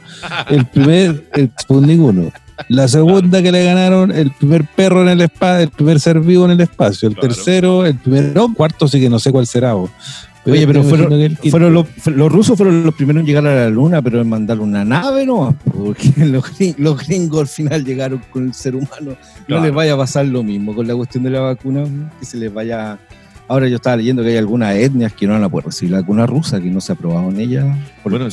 el 0.49 0.65
primer, 0.65 1.25
el 1.33 1.51
Sputnik 1.59 1.99
1. 1.99 2.31
La 2.69 2.87
segunda 2.87 3.41
que 3.41 3.51
le 3.51 3.63
ganaron, 3.63 4.11
el 4.11 4.31
primer 4.31 4.65
perro 4.65 5.01
en 5.01 5.09
el 5.09 5.21
espacio, 5.21 5.63
el 5.63 5.71
primer 5.71 5.99
ser 5.99 6.19
vivo 6.21 6.45
en 6.45 6.51
el 6.51 6.61
espacio. 6.61 7.09
El 7.09 7.15
tercero, 7.15 7.85
el 7.85 7.95
primer, 7.95 8.33
no, 8.33 8.53
cuarto 8.53 8.87
sí 8.87 8.99
que 8.99 9.09
no 9.09 9.19
sé 9.19 9.31
cuál 9.31 9.45
será. 9.45 9.75
Oye, 9.75 10.67
pero 10.67 10.83
fueron, 10.83 11.73
los, 11.73 12.31
rusos 12.31 12.55
fueron 12.55 12.83
los 12.83 12.93
primeros 12.93 13.21
en 13.21 13.25
llegar 13.25 13.47
a 13.47 13.55
la 13.55 13.69
luna, 13.69 14.01
pero 14.01 14.21
en 14.21 14.29
mandar 14.29 14.59
una 14.59 14.85
nave, 14.85 15.25
¿no? 15.25 15.55
Porque 15.73 16.13
los, 16.77 17.07
gringos 17.07 17.41
al 17.41 17.47
final 17.47 17.83
llegaron 17.83 18.21
con 18.31 18.45
el 18.45 18.53
ser 18.53 18.75
humano. 18.75 19.17
No 19.47 19.59
les 19.59 19.73
vaya 19.73 19.93
a 19.93 19.97
pasar 19.97 20.27
lo 20.27 20.43
mismo 20.43 20.75
con 20.75 20.87
la 20.87 20.95
cuestión 20.95 21.23
de 21.23 21.31
la 21.31 21.41
vacuna, 21.41 21.83
que 22.19 22.25
se 22.25 22.37
les 22.37 22.53
vaya 22.53 22.99
Ahora 23.47 23.67
yo 23.67 23.75
estaba 23.75 23.97
leyendo 23.97 24.23
que 24.23 24.29
hay 24.29 24.37
algunas 24.37 24.75
etnias 24.75 25.13
que 25.13 25.27
no 25.27 25.33
van 25.33 25.43
a 25.43 25.49
poder 25.49 25.67
recibir 25.67 25.91
la 25.91 26.01
vacuna 26.01 26.25
rusa, 26.25 26.59
que 26.59 26.69
no 26.71 26.81
se 26.81 26.91
ha 26.91 26.95
aprobado 26.95 27.29
en 27.29 27.39
ella. 27.39 27.77
Bueno, 28.03 28.27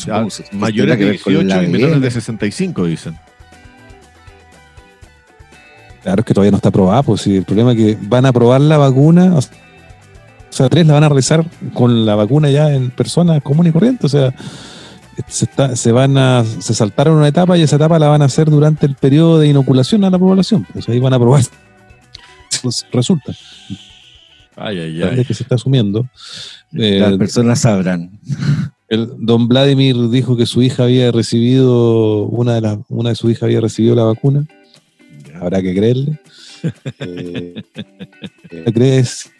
mayores 0.52 0.98
de 0.98 1.10
18 1.10 1.62
y 1.62 1.66
menores 1.68 2.00
de 2.00 2.10
65, 2.10 2.86
dicen. 2.86 3.18
Claro, 6.02 6.20
es 6.20 6.26
que 6.26 6.34
todavía 6.34 6.50
no 6.50 6.56
está 6.56 6.70
aprobada, 6.70 7.02
pues 7.02 7.20
si 7.20 7.36
el 7.36 7.44
problema 7.44 7.72
es 7.72 7.76
que 7.76 7.98
van 8.08 8.26
a 8.26 8.30
aprobar 8.30 8.60
la 8.60 8.76
vacuna, 8.76 9.36
o 9.36 9.42
sea, 10.50 10.68
tres 10.68 10.86
la 10.86 10.94
van 10.94 11.04
a 11.04 11.08
realizar 11.08 11.44
con 11.74 12.04
la 12.04 12.16
vacuna 12.16 12.50
ya 12.50 12.72
en 12.72 12.90
personas 12.90 13.40
comunes 13.42 13.70
y 13.70 13.72
corrientes, 13.72 14.06
o 14.06 14.08
sea, 14.08 14.34
se, 15.28 15.46
se, 15.76 15.92
van 15.92 16.18
a, 16.18 16.44
se 16.44 16.74
saltaron 16.74 17.18
una 17.18 17.28
etapa 17.28 17.56
y 17.56 17.62
esa 17.62 17.76
etapa 17.76 17.98
la 18.00 18.08
van 18.08 18.22
a 18.22 18.24
hacer 18.24 18.50
durante 18.50 18.86
el 18.86 18.96
periodo 18.96 19.38
de 19.38 19.48
inoculación 19.48 20.02
a 20.02 20.10
la 20.10 20.18
población, 20.18 20.66
pues 20.72 20.88
ahí 20.88 20.98
van 20.98 21.12
a 21.12 21.16
aprobar, 21.16 21.42
pues, 22.62 22.84
resulta. 22.90 23.32
Ay, 24.56 24.78
ay, 24.78 25.02
ay. 25.02 25.24
que 25.24 25.34
se 25.34 25.42
está 25.42 25.54
asumiendo. 25.54 26.06
Las 26.70 27.12
eh, 27.12 27.18
personas 27.18 27.60
sabrán. 27.60 28.18
El, 28.88 29.08
don 29.18 29.48
Vladimir 29.48 29.96
dijo 30.10 30.36
que 30.36 30.46
su 30.46 30.62
hija 30.62 30.84
había 30.84 31.10
recibido, 31.10 32.24
una 32.26 32.54
de, 32.54 32.60
las, 32.60 32.78
una 32.88 33.10
de 33.10 33.14
sus 33.14 33.30
hijas 33.30 33.44
había 33.44 33.60
recibido 33.60 33.94
la 33.94 34.04
vacuna. 34.04 34.46
Habrá 35.40 35.62
que 35.62 35.74
creerle. 35.74 36.20
eh, 37.00 37.62
¿Crees? 38.72 39.30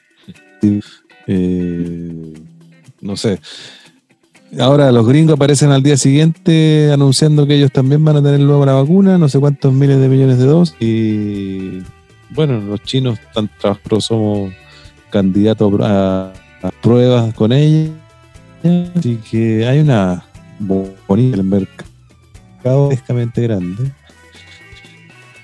Eh, 1.27 2.35
no 3.01 3.17
sé. 3.17 3.41
Ahora 4.59 4.93
los 4.93 5.07
gringos 5.07 5.37
aparecen 5.37 5.71
al 5.71 5.83
día 5.83 5.97
siguiente 5.97 6.91
anunciando 6.93 7.47
que 7.47 7.55
ellos 7.55 7.73
también 7.73 8.05
van 8.05 8.17
a 8.17 8.23
tener 8.23 8.41
luego 8.41 8.67
la 8.67 8.75
vacuna, 8.75 9.17
no 9.17 9.29
sé 9.29 9.39
cuántos 9.39 9.73
miles 9.73 9.99
de 9.99 10.09
millones 10.09 10.39
de 10.39 10.45
dosis. 10.45 10.77
Y 10.81 11.83
bueno, 12.31 12.61
los 12.61 12.83
chinos 12.83 13.19
tan 13.35 13.49
trabajadores 13.59 14.05
somos 14.05 14.53
candidato 15.13 15.71
a, 15.83 16.33
pruebas 16.81 17.33
con 17.35 17.53
ella. 17.53 17.91
Así 18.97 19.17
que 19.31 19.67
hay 19.67 19.81
una 19.81 20.25
bonita 21.07 21.37
el 21.37 21.45
mercado 21.45 22.91
escasamente 22.91 23.43
grande. 23.43 23.93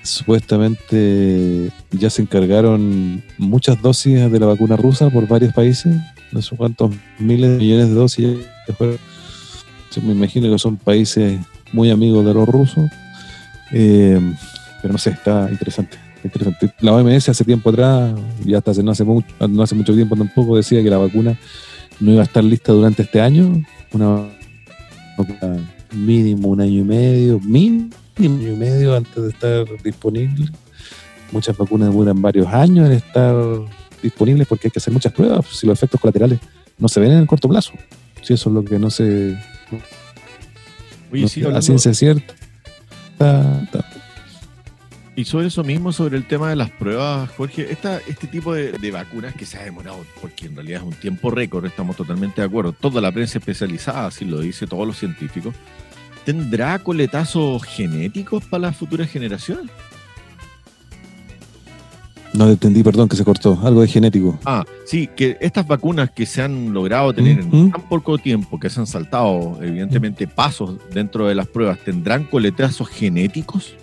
Supuestamente 0.01 1.71
ya 1.91 2.09
se 2.09 2.21
encargaron 2.21 3.23
muchas 3.37 3.81
dosis 3.81 4.31
de 4.31 4.39
la 4.39 4.47
vacuna 4.47 4.75
rusa 4.75 5.09
por 5.09 5.27
varios 5.27 5.53
países. 5.53 5.95
No 6.31 6.41
sé 6.41 6.55
cuántos 6.55 6.91
miles 7.19 7.51
de 7.51 7.57
millones 7.57 7.89
de 7.89 7.93
dosis. 7.93 8.37
Me 10.01 10.13
imagino 10.13 10.49
que 10.49 10.59
son 10.59 10.77
países 10.77 11.39
muy 11.73 11.91
amigos 11.91 12.25
de 12.25 12.33
los 12.33 12.47
rusos. 12.47 12.89
Eh, 13.71 14.19
pero 14.81 14.93
no 14.93 14.97
sé, 14.97 15.11
está 15.11 15.47
interesante. 15.51 16.08
La 16.81 16.93
OMS 16.93 17.29
hace 17.29 17.43
tiempo 17.43 17.69
atrás, 17.69 18.13
y 18.45 18.53
hasta 18.53 18.71
hace, 18.71 18.83
no, 18.83 18.91
hace 18.91 19.03
mucho, 19.03 19.27
no 19.47 19.63
hace 19.63 19.75
mucho 19.75 19.93
tiempo 19.93 20.15
tampoco, 20.15 20.57
decía 20.57 20.83
que 20.83 20.89
la 20.89 20.97
vacuna 20.97 21.37
no 21.99 22.11
iba 22.11 22.21
a 22.21 22.25
estar 22.25 22.43
lista 22.43 22.71
durante 22.71 23.03
este 23.03 23.21
año. 23.21 23.63
Una, 23.93 24.25
mínimo 25.93 26.49
un 26.49 26.61
año 26.61 26.81
y 26.81 26.83
medio, 26.83 27.39
mínimo 27.39 27.89
un 28.17 28.25
año 28.25 28.53
y 28.53 28.55
medio 28.55 28.95
antes 28.95 29.23
de 29.23 29.29
estar 29.29 29.65
disponible. 29.83 30.49
Muchas 31.31 31.57
vacunas 31.57 31.93
duran 31.93 32.21
varios 32.21 32.47
años 32.47 32.87
en 32.87 32.93
estar 32.93 33.35
disponibles 34.01 34.47
porque 34.47 34.67
hay 34.67 34.71
que 34.71 34.79
hacer 34.79 34.93
muchas 34.93 35.13
pruebas 35.13 35.45
si 35.51 35.67
los 35.67 35.77
efectos 35.77 35.99
colaterales 35.99 36.39
no 36.77 36.87
se 36.87 36.99
ven 36.99 37.11
en 37.11 37.19
el 37.19 37.27
corto 37.27 37.47
plazo. 37.49 37.73
Si 38.21 38.33
eso 38.33 38.49
es 38.49 38.53
lo 38.53 38.63
que 38.63 38.79
no 38.79 38.89
se. 38.89 39.37
Oye, 41.11 41.27
sí, 41.27 41.41
la 41.41 41.61
ciencia 41.61 41.93
cierta. 41.93 42.33
Está, 43.11 43.67
y 45.19 45.25
sobre 45.25 45.47
eso 45.47 45.65
mismo, 45.65 45.91
sobre 45.91 46.15
el 46.15 46.23
tema 46.23 46.49
de 46.49 46.55
las 46.55 46.69
pruebas, 46.69 47.29
Jorge, 47.31 47.73
esta, 47.73 47.97
este 48.07 48.25
tipo 48.25 48.53
de, 48.53 48.91
vacunas 48.91 49.35
que 49.35 49.45
se 49.45 49.57
ha 49.57 49.63
demorado, 49.63 50.05
porque 50.21 50.45
en 50.45 50.55
realidad 50.55 50.79
es 50.81 50.87
un 50.87 50.93
tiempo 50.93 51.29
récord, 51.29 51.65
estamos 51.65 51.97
totalmente 51.97 52.39
de 52.39 52.47
acuerdo, 52.47 52.71
toda 52.71 53.01
la 53.01 53.11
prensa 53.11 53.37
especializada, 53.37 54.05
así 54.05 54.23
lo 54.23 54.39
dice 54.39 54.65
todos 54.65 54.87
los 54.87 54.97
científicos, 54.97 55.53
¿tendrá 56.23 56.79
coletazos 56.79 57.63
genéticos 57.63 58.45
para 58.45 58.67
las 58.67 58.77
futuras 58.77 59.09
generaciones? 59.09 59.69
No 62.31 62.47
entendí, 62.47 62.81
perdón, 62.81 63.09
que 63.09 63.17
se 63.17 63.25
cortó. 63.25 63.59
Algo 63.61 63.81
de 63.81 63.89
genético. 63.89 64.39
Ah, 64.45 64.63
sí, 64.85 65.09
que 65.17 65.35
estas 65.41 65.67
vacunas 65.67 66.11
que 66.11 66.25
se 66.25 66.41
han 66.41 66.71
logrado 66.71 67.11
tener 67.11 67.39
en 67.39 67.71
tan 67.71 67.81
poco 67.89 68.17
tiempo, 68.17 68.57
que 68.57 68.69
se 68.69 68.79
han 68.79 68.87
saltado, 68.87 69.59
evidentemente, 69.61 70.27
pasos 70.27 70.77
dentro 70.93 71.27
de 71.27 71.35
las 71.35 71.47
pruebas, 71.47 71.79
¿tendrán 71.83 72.23
coletazos 72.23 72.87
genéticos? 72.87 73.75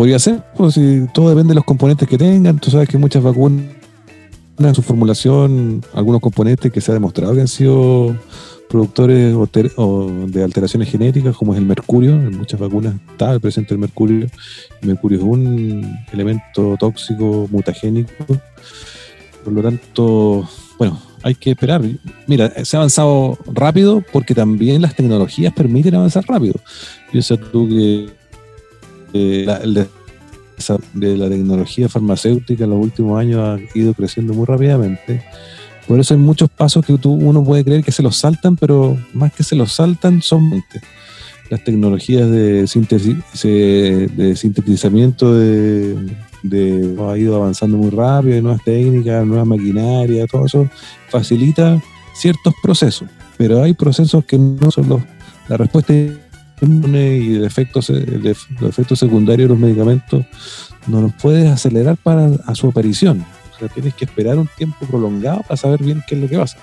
Podría 0.00 0.18
ser, 0.18 0.42
pues 0.56 0.76
si 0.76 1.06
todo 1.12 1.28
depende 1.28 1.50
de 1.50 1.56
los 1.56 1.64
componentes 1.64 2.08
que 2.08 2.16
tengan. 2.16 2.58
Tú 2.58 2.70
sabes 2.70 2.88
que 2.88 2.96
muchas 2.96 3.22
vacunas 3.22 3.66
en 4.58 4.74
su 4.74 4.80
formulación, 4.80 5.84
algunos 5.92 6.22
componentes 6.22 6.72
que 6.72 6.80
se 6.80 6.90
ha 6.90 6.94
demostrado 6.94 7.34
que 7.34 7.42
han 7.42 7.48
sido 7.48 8.16
productores 8.70 9.36
de 10.32 10.42
alteraciones 10.42 10.90
genéticas, 10.90 11.36
como 11.36 11.52
es 11.52 11.58
el 11.58 11.66
mercurio. 11.66 12.12
En 12.12 12.38
muchas 12.38 12.58
vacunas 12.58 12.94
está 13.10 13.38
presente 13.40 13.74
el 13.74 13.80
mercurio. 13.80 14.26
El 14.80 14.88
mercurio 14.88 15.18
es 15.18 15.24
un 15.24 15.98
elemento 16.10 16.78
tóxico 16.80 17.46
mutagénico. 17.50 18.10
Por 19.44 19.52
lo 19.52 19.62
tanto, 19.62 20.48
bueno, 20.78 20.98
hay 21.22 21.34
que 21.34 21.50
esperar. 21.50 21.82
Mira, 22.26 22.64
se 22.64 22.74
ha 22.74 22.80
avanzado 22.80 23.36
rápido 23.52 24.02
porque 24.14 24.34
también 24.34 24.80
las 24.80 24.96
tecnologías 24.96 25.52
permiten 25.52 25.94
avanzar 25.94 26.24
rápido. 26.26 26.54
Piensa 27.12 27.36
tú 27.36 27.68
que 27.68 28.18
eh, 29.12 29.46
el 29.62 29.88
de 30.92 31.16
la 31.16 31.28
tecnología 31.28 31.88
farmacéutica 31.88 32.64
en 32.64 32.70
los 32.70 32.80
últimos 32.80 33.18
años 33.18 33.40
ha 33.40 33.78
ido 33.78 33.94
creciendo 33.94 34.34
muy 34.34 34.44
rápidamente. 34.44 35.22
Por 35.88 35.98
eso 35.98 36.14
hay 36.14 36.20
muchos 36.20 36.50
pasos 36.50 36.84
que 36.84 36.96
tú, 36.98 37.12
uno 37.12 37.42
puede 37.42 37.64
creer 37.64 37.82
que 37.82 37.92
se 37.92 38.02
los 38.02 38.16
saltan, 38.16 38.56
pero 38.56 38.96
más 39.12 39.32
que 39.32 39.42
se 39.42 39.56
los 39.56 39.72
saltan 39.72 40.22
son 40.22 40.62
las 41.48 41.64
tecnologías 41.64 42.30
de, 42.30 42.66
síntesis, 42.66 43.16
de 43.42 44.34
sintetizamiento 44.36 45.34
de, 45.34 45.96
ha 47.00 47.18
ido 47.18 47.36
avanzando 47.36 47.76
muy 47.76 47.90
rápido, 47.90 48.40
nuevas 48.40 48.62
técnicas, 48.62 49.26
nuevas 49.26 49.46
maquinarias, 49.46 50.28
todo 50.30 50.46
eso 50.46 50.68
facilita 51.08 51.82
ciertos 52.14 52.54
procesos, 52.62 53.08
pero 53.36 53.62
hay 53.62 53.74
procesos 53.74 54.24
que 54.24 54.38
no 54.38 54.70
son 54.70 54.88
los, 54.88 55.00
la 55.48 55.56
respuesta 55.56 55.92
y 56.62 57.36
el 57.36 57.44
efecto, 57.44 57.80
los 57.80 58.68
efectos 58.68 58.98
secundarios 58.98 59.48
de 59.48 59.54
los 59.54 59.58
medicamentos 59.58 60.24
no 60.86 61.00
los 61.00 61.12
puedes 61.14 61.50
acelerar 61.50 61.96
para 61.96 62.30
a 62.46 62.54
su 62.54 62.68
aparición. 62.68 63.24
O 63.54 63.58
sea, 63.58 63.68
tienes 63.68 63.94
que 63.94 64.04
esperar 64.04 64.38
un 64.38 64.48
tiempo 64.56 64.86
prolongado 64.86 65.42
para 65.42 65.56
saber 65.56 65.82
bien 65.82 66.02
qué 66.06 66.14
es 66.14 66.20
lo 66.20 66.28
que 66.28 66.38
pasa. 66.38 66.58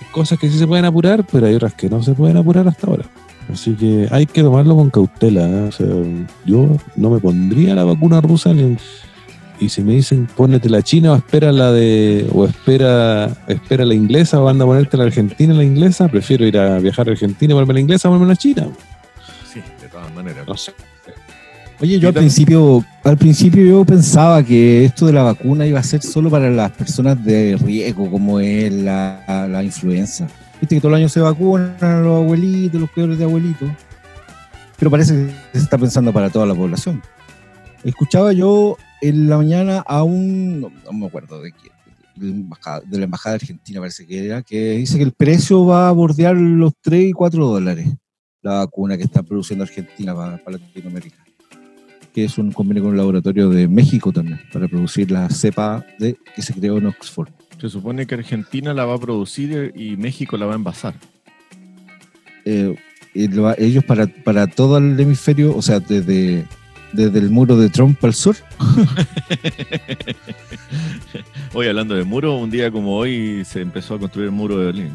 Hay 0.00 0.12
cosas 0.12 0.38
que 0.38 0.50
sí 0.50 0.58
se 0.58 0.66
pueden 0.66 0.84
apurar, 0.84 1.24
pero 1.30 1.46
hay 1.46 1.54
otras 1.54 1.74
que 1.74 1.88
no 1.88 2.02
se 2.02 2.12
pueden 2.12 2.36
apurar 2.36 2.66
hasta 2.68 2.86
ahora. 2.86 3.04
Así 3.52 3.74
que 3.74 4.08
hay 4.10 4.26
que 4.26 4.42
tomarlo 4.42 4.76
con 4.76 4.90
cautela. 4.90 5.48
¿eh? 5.48 5.68
O 5.68 5.72
sea, 5.72 5.86
yo 6.44 6.76
no 6.96 7.10
me 7.10 7.20
pondría 7.20 7.74
la 7.74 7.84
vacuna 7.84 8.20
rusa 8.20 8.52
ni 8.52 8.76
y 9.58 9.68
si 9.70 9.82
me 9.82 9.94
dicen 9.94 10.28
ponete 10.36 10.68
la 10.68 10.82
china 10.82 11.12
o 11.12 11.16
espera 11.16 11.50
la 11.50 11.72
de 11.72 12.28
o 12.32 12.44
espera 12.44 13.34
espera 13.48 13.84
la 13.84 13.94
inglesa 13.94 14.40
o 14.40 14.48
anda 14.48 14.64
a 14.64 14.66
ponerte 14.66 14.96
la 14.96 15.04
argentina 15.04 15.54
la 15.54 15.64
inglesa, 15.64 16.08
prefiero 16.08 16.46
ir 16.46 16.58
a 16.58 16.78
viajar 16.78 17.08
a 17.08 17.12
Argentina 17.12 17.52
y 17.52 17.54
ponerme 17.54 17.74
la 17.74 17.80
inglesa 17.80 18.08
o 18.08 18.12
ponerme 18.12 18.32
la 18.32 18.36
china. 18.36 18.68
De 19.96 20.02
todas 20.02 20.14
maneras. 20.14 20.46
No 20.46 20.56
sé. 20.56 20.74
Oye, 21.80 21.98
yo 21.98 22.08
al 22.08 22.14
principio, 22.14 22.84
al 23.02 23.16
principio 23.16 23.64
yo 23.64 23.84
pensaba 23.84 24.42
que 24.42 24.84
esto 24.84 25.06
de 25.06 25.12
la 25.12 25.22
vacuna 25.22 25.66
iba 25.66 25.78
a 25.78 25.82
ser 25.82 26.02
solo 26.02 26.30
para 26.30 26.50
las 26.50 26.70
personas 26.72 27.22
de 27.24 27.56
riesgo, 27.62 28.10
como 28.10 28.40
es 28.40 28.72
la, 28.72 29.46
la 29.50 29.62
influenza. 29.62 30.26
Viste 30.60 30.76
que 30.76 30.80
todo 30.80 30.90
el 30.90 31.02
año 31.02 31.08
se 31.08 31.20
vacunan 31.20 32.02
los 32.02 32.22
abuelitos, 32.22 32.80
los 32.80 32.90
peores 32.90 33.18
de 33.18 33.24
abuelitos. 33.24 33.70
Pero 34.78 34.90
parece 34.90 35.14
que 35.52 35.58
se 35.58 35.64
está 35.64 35.78
pensando 35.78 36.12
para 36.12 36.28
toda 36.28 36.46
la 36.46 36.54
población. 36.54 37.02
Escuchaba 37.84 38.32
yo 38.32 38.76
en 39.00 39.28
la 39.28 39.38
mañana 39.38 39.82
a 39.86 40.02
un, 40.02 40.60
no, 40.60 40.92
me 40.92 41.06
acuerdo 41.06 41.40
de 41.40 41.52
quién, 41.52 41.72
de 42.16 42.98
la 42.98 43.04
embajada, 43.04 43.34
argentina 43.34 43.80
parece 43.80 44.06
que 44.06 44.26
era, 44.26 44.42
que 44.42 44.72
dice 44.72 44.96
que 44.96 45.04
el 45.04 45.12
precio 45.12 45.64
va 45.64 45.88
a 45.88 45.92
bordear 45.92 46.36
los 46.36 46.72
3 46.82 47.10
y 47.10 47.12
4 47.12 47.46
dólares 47.46 47.88
la 48.46 48.58
vacuna 48.58 48.96
que 48.96 49.02
está 49.02 49.22
produciendo 49.22 49.64
Argentina 49.64 50.14
para, 50.14 50.38
para 50.38 50.58
Latinoamérica 50.58 51.16
que 52.14 52.24
es 52.24 52.38
un 52.38 52.50
convenio 52.50 52.82
con 52.82 52.92
un 52.92 52.96
laboratorio 52.96 53.50
de 53.50 53.68
México 53.68 54.10
también, 54.10 54.40
para 54.50 54.66
producir 54.68 55.10
la 55.10 55.28
cepa 55.28 55.84
de, 55.98 56.16
que 56.34 56.40
se 56.40 56.54
creó 56.54 56.78
en 56.78 56.86
Oxford. 56.86 57.28
Se 57.60 57.68
supone 57.68 58.06
que 58.06 58.14
Argentina 58.14 58.72
la 58.72 58.86
va 58.86 58.94
a 58.94 58.98
producir 58.98 59.74
y 59.76 59.98
México 59.98 60.38
la 60.38 60.46
va 60.46 60.54
a 60.54 60.56
envasar. 60.56 60.94
Eh, 62.46 62.74
ellos 63.12 63.84
para, 63.84 64.06
para 64.06 64.46
todo 64.46 64.78
el 64.78 64.98
hemisferio, 64.98 65.54
o 65.54 65.60
sea, 65.60 65.78
desde, 65.78 66.46
desde 66.94 67.18
el 67.18 67.28
muro 67.28 67.58
de 67.58 67.68
Trump 67.68 68.02
al 68.02 68.14
sur. 68.14 68.34
hoy 71.52 71.68
hablando 71.68 71.94
de 71.94 72.04
muro, 72.04 72.38
un 72.38 72.50
día 72.50 72.70
como 72.70 72.96
hoy 72.96 73.44
se 73.44 73.60
empezó 73.60 73.96
a 73.96 73.98
construir 73.98 74.28
el 74.28 74.32
muro 74.32 74.56
de 74.56 74.64
Berlín. 74.64 74.92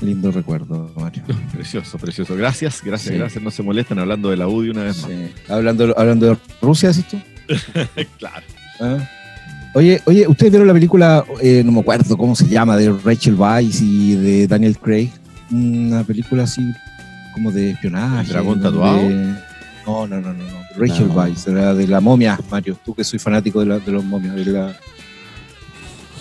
Lindo 0.00 0.30
recuerdo, 0.30 0.90
Mario. 0.96 1.22
Precioso, 1.52 1.98
precioso. 1.98 2.36
Gracias, 2.36 2.82
gracias, 2.84 3.14
gracias. 3.16 3.42
No 3.42 3.50
se 3.50 3.62
molestan 3.62 3.98
hablando 3.98 4.30
de 4.30 4.36
la 4.36 4.48
UDI 4.48 4.70
una 4.70 4.84
vez 4.84 5.02
más. 5.02 5.10
Hablando, 5.48 5.94
hablando 5.96 6.26
de 6.26 6.38
Rusia, 6.60 6.92
¿sí 6.92 7.04
tú? 7.08 7.18
claro. 8.18 8.44
Ah. 8.80 8.98
Oye, 9.74 10.00
oye, 10.04 10.26
¿ustedes 10.28 10.52
vieron 10.52 10.68
la 10.68 10.74
película, 10.74 11.24
eh, 11.40 11.62
no 11.64 11.72
me 11.72 11.80
acuerdo 11.80 12.16
cómo 12.16 12.36
se 12.36 12.46
llama, 12.46 12.76
de 12.76 12.92
Rachel 12.92 13.34
Weisz 13.34 13.82
y 13.82 14.14
de 14.14 14.46
Daniel 14.46 14.78
Craig? 14.78 15.10
Una 15.50 16.04
película 16.04 16.44
así 16.44 16.62
como 17.32 17.50
de 17.50 17.70
espionaje. 17.70 18.22
¿El 18.22 18.28
dragón 18.28 18.60
tatuado? 18.60 19.02
No, 19.86 20.06
no, 20.06 20.20
no, 20.20 20.32
no, 20.32 20.44
Rachel 20.76 21.08
Weisz, 21.08 21.48
era 21.48 21.74
de 21.74 21.86
la 21.88 22.00
momia, 22.00 22.38
Mario. 22.50 22.78
Tú 22.84 22.94
que 22.94 23.04
soy 23.04 23.18
fanático 23.18 23.64
de, 23.64 23.80
de 23.80 23.92
los 23.92 24.04
momias, 24.04 24.36
de 24.36 24.44
la 24.46 24.76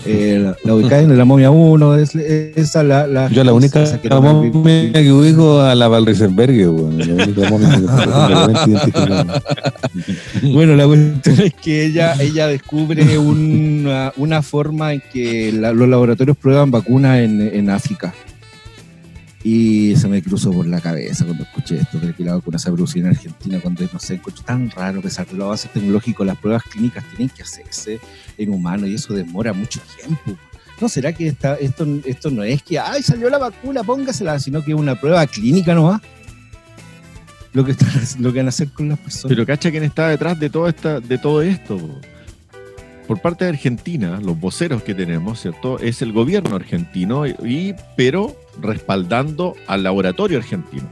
eh, 0.05 0.53
la, 0.63 0.73
ubicada 0.73 1.01
en 1.01 1.17
la 1.17 1.25
momia 1.25 1.51
1, 1.51 1.95
es, 1.95 2.15
esa 2.15 2.83
la, 2.83 3.07
la, 3.07 3.29
Yo 3.29 3.43
la 3.43 3.53
única 3.53 3.83
que 4.01 4.09
momia 4.09 4.93
que 4.93 5.11
ubico 5.11 5.61
a 5.61 5.75
la 5.75 5.87
Valrisenberg, 5.87 6.53
bueno, 10.53 10.75
la 10.75 10.85
cuestión 10.85 11.41
es 11.41 11.53
que 11.53 11.85
ella, 11.85 12.15
ella 12.19 12.47
descubre 12.47 13.17
una, 13.17 14.11
una 14.17 14.41
forma 14.41 14.93
en 14.93 15.03
que 15.11 15.51
los 15.51 15.87
laboratorios 15.87 16.37
prueban 16.37 16.71
vacunas 16.71 17.19
en, 17.19 17.41
en 17.41 17.69
África. 17.69 18.13
Y 19.43 19.95
se 19.97 20.07
me 20.07 20.21
cruzó 20.21 20.51
por 20.51 20.65
la 20.65 20.79
cabeza 20.79 21.25
cuando 21.25 21.43
escuché 21.43 21.77
esto 21.77 21.99
de 21.99 22.13
que 22.13 22.23
la 22.23 22.35
vacuna 22.35 22.57
se 22.57 22.71
producido 22.71 23.07
en 23.07 23.13
Argentina, 23.13 23.59
cuando 23.59 23.83
no 23.91 23.99
sé, 23.99 24.15
encuentro 24.15 24.43
tan 24.45 24.69
raro, 24.69 25.01
que 25.01 25.09
pesar 25.09 25.27
de 25.27 25.33
los 25.33 25.45
avances 25.45 25.71
tecnológicos, 25.71 26.25
las 26.25 26.37
pruebas 26.37 26.63
clínicas 26.63 27.03
tienen 27.09 27.29
que 27.29 27.43
hacerse 27.43 27.99
en 28.37 28.49
humano 28.51 28.87
y 28.87 28.95
eso 28.95 29.13
demora 29.13 29.51
mucho 29.51 29.81
tiempo. 29.99 30.39
¿No 30.79 30.87
será 30.87 31.11
que 31.11 31.27
esta, 31.27 31.55
esto, 31.55 31.85
esto 32.05 32.31
no 32.31 32.43
es 32.43 32.63
que, 32.63 32.79
ay, 32.79 33.03
salió 33.03 33.29
la 33.29 33.37
vacuna, 33.37 33.83
póngasela, 33.83 34.39
sino 34.39 34.63
que 34.63 34.71
es 34.71 34.77
una 34.77 34.99
prueba 34.99 35.27
clínica 35.27 35.75
nomás? 35.75 36.01
Lo 37.51 37.65
que, 37.65 37.75
lo 38.19 38.31
que 38.31 38.39
van 38.39 38.47
a 38.47 38.49
hacer 38.49 38.69
con 38.69 38.89
las 38.89 38.99
personas. 38.99 39.29
Pero 39.29 39.45
cacha 39.45 39.71
quién 39.71 39.83
está 39.83 40.07
detrás 40.07 40.39
de 40.39 40.49
todo, 40.49 40.69
esta, 40.69 41.01
de 41.01 41.17
todo 41.17 41.41
esto 41.41 41.99
por 43.07 43.21
parte 43.21 43.45
de 43.45 43.51
Argentina, 43.51 44.19
los 44.21 44.39
voceros 44.39 44.81
que 44.81 44.95
tenemos, 44.95 45.41
¿cierto? 45.41 45.77
Es 45.79 46.01
el 46.01 46.13
gobierno 46.13 46.55
argentino, 46.55 47.27
y, 47.27 47.75
pero 47.95 48.35
respaldando 48.61 49.55
al 49.67 49.83
laboratorio 49.83 50.37
argentino, 50.37 50.87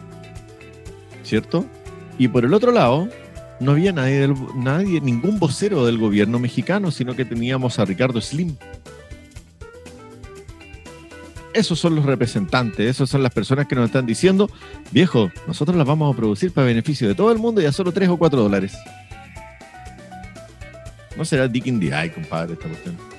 ¿cierto? 1.23 1.65
Y 2.17 2.27
por 2.27 2.45
el 2.45 2.53
otro 2.53 2.71
lado, 2.71 3.07
no 3.59 3.71
había 3.71 3.91
nadie, 3.91 4.33
nadie, 4.55 5.01
ningún 5.01 5.39
vocero 5.39 5.85
del 5.85 5.97
gobierno 5.97 6.39
mexicano, 6.39 6.91
sino 6.91 7.15
que 7.15 7.25
teníamos 7.25 7.79
a 7.79 7.85
Ricardo 7.85 8.19
Slim. 8.19 8.55
Esos 11.53 11.79
son 11.79 11.95
los 11.95 12.05
representantes, 12.05 12.87
esos 12.89 13.09
son 13.09 13.23
las 13.23 13.33
personas 13.33 13.67
que 13.67 13.75
nos 13.75 13.85
están 13.85 14.05
diciendo, 14.05 14.49
viejo, 14.91 15.31
nosotros 15.47 15.75
las 15.77 15.85
vamos 15.85 16.13
a 16.13 16.17
producir 16.17 16.51
para 16.51 16.67
beneficio 16.67 17.07
de 17.07 17.15
todo 17.15 17.31
el 17.31 17.39
mundo 17.39 17.61
y 17.61 17.65
a 17.65 17.71
solo 17.71 17.91
3 17.91 18.09
o 18.09 18.17
4 18.17 18.41
dólares. 18.41 18.73
No 21.17 21.25
será 21.25 21.47
Dick 21.47 21.67
in 21.67 21.79
the 21.79 21.87
Eye, 21.87 22.11
compadre, 22.11 22.53
esta 22.53 22.67
cuestión. 22.67 23.10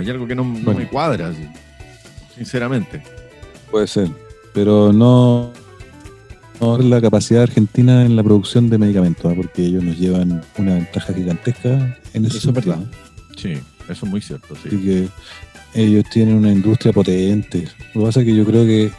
Hay 0.00 0.10
algo 0.10 0.26
que 0.26 0.34
no, 0.34 0.44
me 0.44 0.88
cuadra, 0.88 1.32
sinceramente. 2.34 3.02
Puede 3.70 3.86
ser, 3.86 4.08
pero 4.52 4.92
no, 4.92 5.52
no 6.60 6.78
es 6.78 6.84
la 6.84 7.00
capacidad 7.00 7.42
argentina 7.42 8.04
en 8.04 8.16
la 8.16 8.22
producción 8.22 8.70
de 8.70 8.78
medicamentos, 8.78 9.30
¿ah? 9.30 9.34
porque 9.36 9.64
ellos 9.64 9.84
nos 9.84 9.98
llevan 9.98 10.42
una 10.58 10.74
ventaja 10.74 11.12
gigantesca 11.12 11.98
en 12.14 12.24
ese 12.24 12.38
Eso 12.38 12.48
es 12.48 12.54
verdad. 12.54 12.80
Sí, 13.36 13.52
eso 13.88 14.06
es 14.06 14.10
muy 14.10 14.20
cierto. 14.20 14.54
Sí. 14.56 14.68
Así 14.68 14.78
que 14.78 15.08
ellos 15.74 16.04
tienen 16.10 16.34
una 16.34 16.50
industria 16.50 16.92
potente. 16.92 17.68
Lo 17.94 18.00
que 18.00 18.06
pasa 18.06 18.20
es 18.20 18.26
que 18.26 18.34
yo 18.34 18.44
creo 18.44 18.64
que 18.64 18.90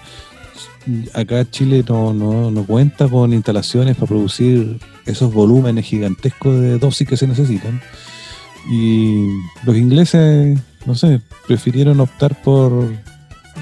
acá 1.14 1.50
Chile 1.50 1.84
no, 1.88 2.14
no, 2.14 2.66
cuenta 2.66 3.08
con 3.08 3.34
instalaciones 3.34 3.96
para 3.96 4.08
producir 4.08 4.78
esos 5.06 5.34
volúmenes 5.34 5.86
gigantescos 5.86 6.60
de 6.60 6.78
dosis 6.78 7.08
que 7.08 7.18
se 7.18 7.28
necesitan. 7.28 7.82
Y 8.70 9.26
los 9.64 9.76
ingleses, 9.76 10.60
no 10.86 10.96
sé, 10.96 11.22
prefirieron 11.48 12.00
optar 12.00 12.42
por 12.42 12.92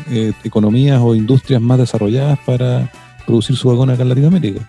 eh, 0.09 0.33
economías 0.43 0.99
o 1.01 1.15
industrias 1.15 1.61
más 1.61 1.77
desarrolladas 1.77 2.39
para 2.45 2.91
producir 3.25 3.55
su 3.55 3.69
vacuna 3.69 3.93
acá 3.93 4.03
en 4.03 4.09
Latinoamérica. 4.09 4.61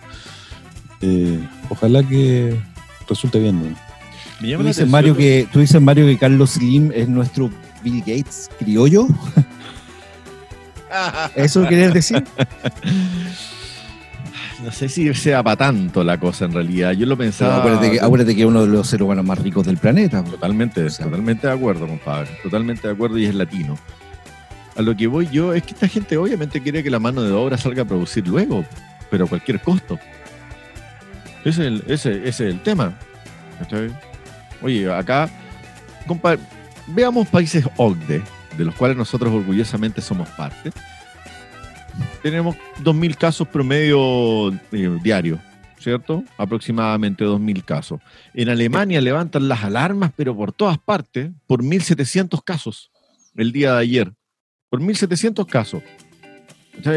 Eh, 1.01 1.39
ojalá 1.69 2.03
que 2.03 2.59
resulte 3.07 3.39
bien. 3.39 3.75
¿Tú 4.39 4.63
dices, 4.63 4.87
Mario, 4.87 5.15
que, 5.15 5.47
¿Tú 5.51 5.59
dices, 5.59 5.81
Mario, 5.81 6.05
que 6.05 6.17
Carlos 6.17 6.51
Slim 6.51 6.91
es 6.93 7.07
nuestro 7.07 7.49
Bill 7.83 7.99
Gates 7.99 8.49
criollo? 8.59 9.07
¿Eso 11.35 11.67
querías 11.67 11.93
decir? 11.93 12.23
No 14.63 14.71
sé 14.71 14.89
si 14.89 15.11
sea 15.15 15.41
para 15.41 15.55
tanto 15.55 16.03
la 16.03 16.19
cosa 16.19 16.45
en 16.45 16.53
realidad. 16.53 16.91
Yo 16.91 17.05
lo 17.07 17.17
pensaba. 17.17 17.57
Acuérdate 17.57 17.91
que, 17.91 17.99
acuérdate 17.99 18.35
que 18.35 18.41
es 18.41 18.47
uno 18.47 18.61
de 18.61 18.67
los 18.67 18.87
seres 18.87 19.03
humanos 19.03 19.25
más 19.25 19.39
ricos 19.39 19.65
del 19.65 19.77
planeta. 19.77 20.23
Totalmente, 20.23 20.85
totalmente 20.85 21.47
de 21.47 21.53
acuerdo, 21.53 21.87
compadre. 21.87 22.29
Totalmente 22.43 22.87
de 22.87 22.93
acuerdo 22.93 23.17
y 23.17 23.25
es 23.25 23.33
latino. 23.33 23.77
A 24.75 24.81
lo 24.81 24.95
que 24.95 25.07
voy 25.07 25.27
yo 25.31 25.53
es 25.53 25.63
que 25.63 25.73
esta 25.73 25.87
gente 25.87 26.15
obviamente 26.17 26.61
quiere 26.61 26.83
que 26.83 26.89
la 26.89 26.99
mano 26.99 27.23
de 27.23 27.31
obra 27.31 27.57
salga 27.57 27.83
a 27.83 27.85
producir 27.85 28.27
luego, 28.27 28.63
pero 29.09 29.25
a 29.25 29.27
cualquier 29.27 29.59
costo. 29.61 29.99
Ese 31.43 31.49
es 31.49 31.57
el, 31.59 31.83
ese, 31.87 32.27
es 32.27 32.39
el 32.39 32.61
tema. 32.61 32.97
Oye, 34.61 34.91
acá, 34.93 35.29
compadre, 36.07 36.39
veamos 36.87 37.27
países 37.27 37.65
OCDE 37.77 38.21
de 38.57 38.65
los 38.65 38.75
cuales 38.75 38.97
nosotros 38.97 39.33
orgullosamente 39.33 40.01
somos 40.01 40.29
parte, 40.29 40.71
tenemos 42.21 42.55
2.000 42.83 43.15
casos 43.17 43.47
promedio 43.47 44.51
eh, 44.71 44.99
diario, 45.03 45.39
¿cierto? 45.79 46.23
Aproximadamente 46.37 47.25
2.000 47.25 47.63
casos. 47.65 47.99
En 48.33 48.49
Alemania 48.49 49.01
levantan 49.01 49.47
las 49.47 49.63
alarmas, 49.63 50.11
pero 50.15 50.35
por 50.35 50.51
todas 50.51 50.77
partes, 50.77 51.31
por 51.47 51.63
1.700 51.63 52.43
casos 52.43 52.91
el 53.35 53.51
día 53.51 53.73
de 53.73 53.79
ayer. 53.79 54.13
por 54.69 54.79
1.700 54.79 55.45
casos. 55.47 55.83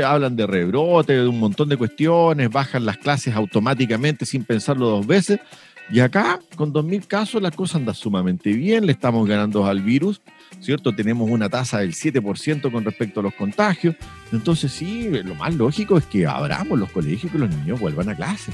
hablan 0.04 0.36
de 0.36 0.46
rebrote, 0.46 1.14
de 1.14 1.26
un 1.26 1.40
montón 1.40 1.68
de 1.68 1.76
cuestiones, 1.76 2.48
bajan 2.50 2.84
las 2.86 2.98
clases 2.98 3.34
automáticamente 3.34 4.26
sin 4.26 4.44
pensarlo 4.44 4.88
dos 4.88 5.06
veces. 5.06 5.40
Y 5.90 6.00
acá, 6.00 6.40
con 6.56 6.72
2.000 6.72 7.06
casos, 7.06 7.42
la 7.42 7.50
cosa 7.50 7.76
anda 7.78 7.92
sumamente 7.92 8.52
bien, 8.52 8.86
le 8.86 8.92
estamos 8.92 9.28
ganando 9.28 9.66
al 9.66 9.82
virus, 9.82 10.22
¿cierto? 10.60 10.94
Tenemos 10.94 11.28
una 11.28 11.48
tasa 11.48 11.78
del 11.80 11.94
7% 11.94 12.72
con 12.72 12.84
respecto 12.84 13.20
a 13.20 13.22
los 13.22 13.34
contagios. 13.34 13.94
Entonces, 14.32 14.72
sí, 14.72 15.08
lo 15.10 15.34
más 15.34 15.54
lógico 15.54 15.98
es 15.98 16.06
que 16.06 16.26
abramos 16.26 16.78
los 16.78 16.90
colegios 16.90 17.24
y 17.24 17.28
que 17.28 17.38
los 17.38 17.50
niños 17.50 17.78
vuelvan 17.78 18.08
a 18.08 18.16
clase. 18.16 18.52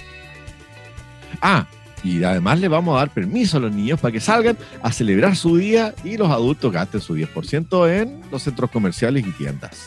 Ah, 1.41 1.67
y 2.03 2.25
además 2.25 2.59
le 2.59 2.69
vamos 2.69 2.97
a 2.97 2.99
dar 2.99 3.11
permiso 3.11 3.59
a 3.59 3.61
los 3.61 3.73
niños 3.73 4.01
para 4.01 4.13
que 4.13 4.21
salgan 4.21 4.57
a 4.83 4.91
celebrar 4.91 5.37
su 5.37 5.57
día 5.57 5.95
y 6.03 6.17
los 6.17 6.31
adultos 6.31 6.73
gasten 6.73 7.01
su 7.01 7.17
10% 7.17 7.89
en 7.89 8.21
los 8.31 8.43
centros 8.43 8.71
comerciales 8.71 9.25
y 9.27 9.31
tiendas. 9.33 9.87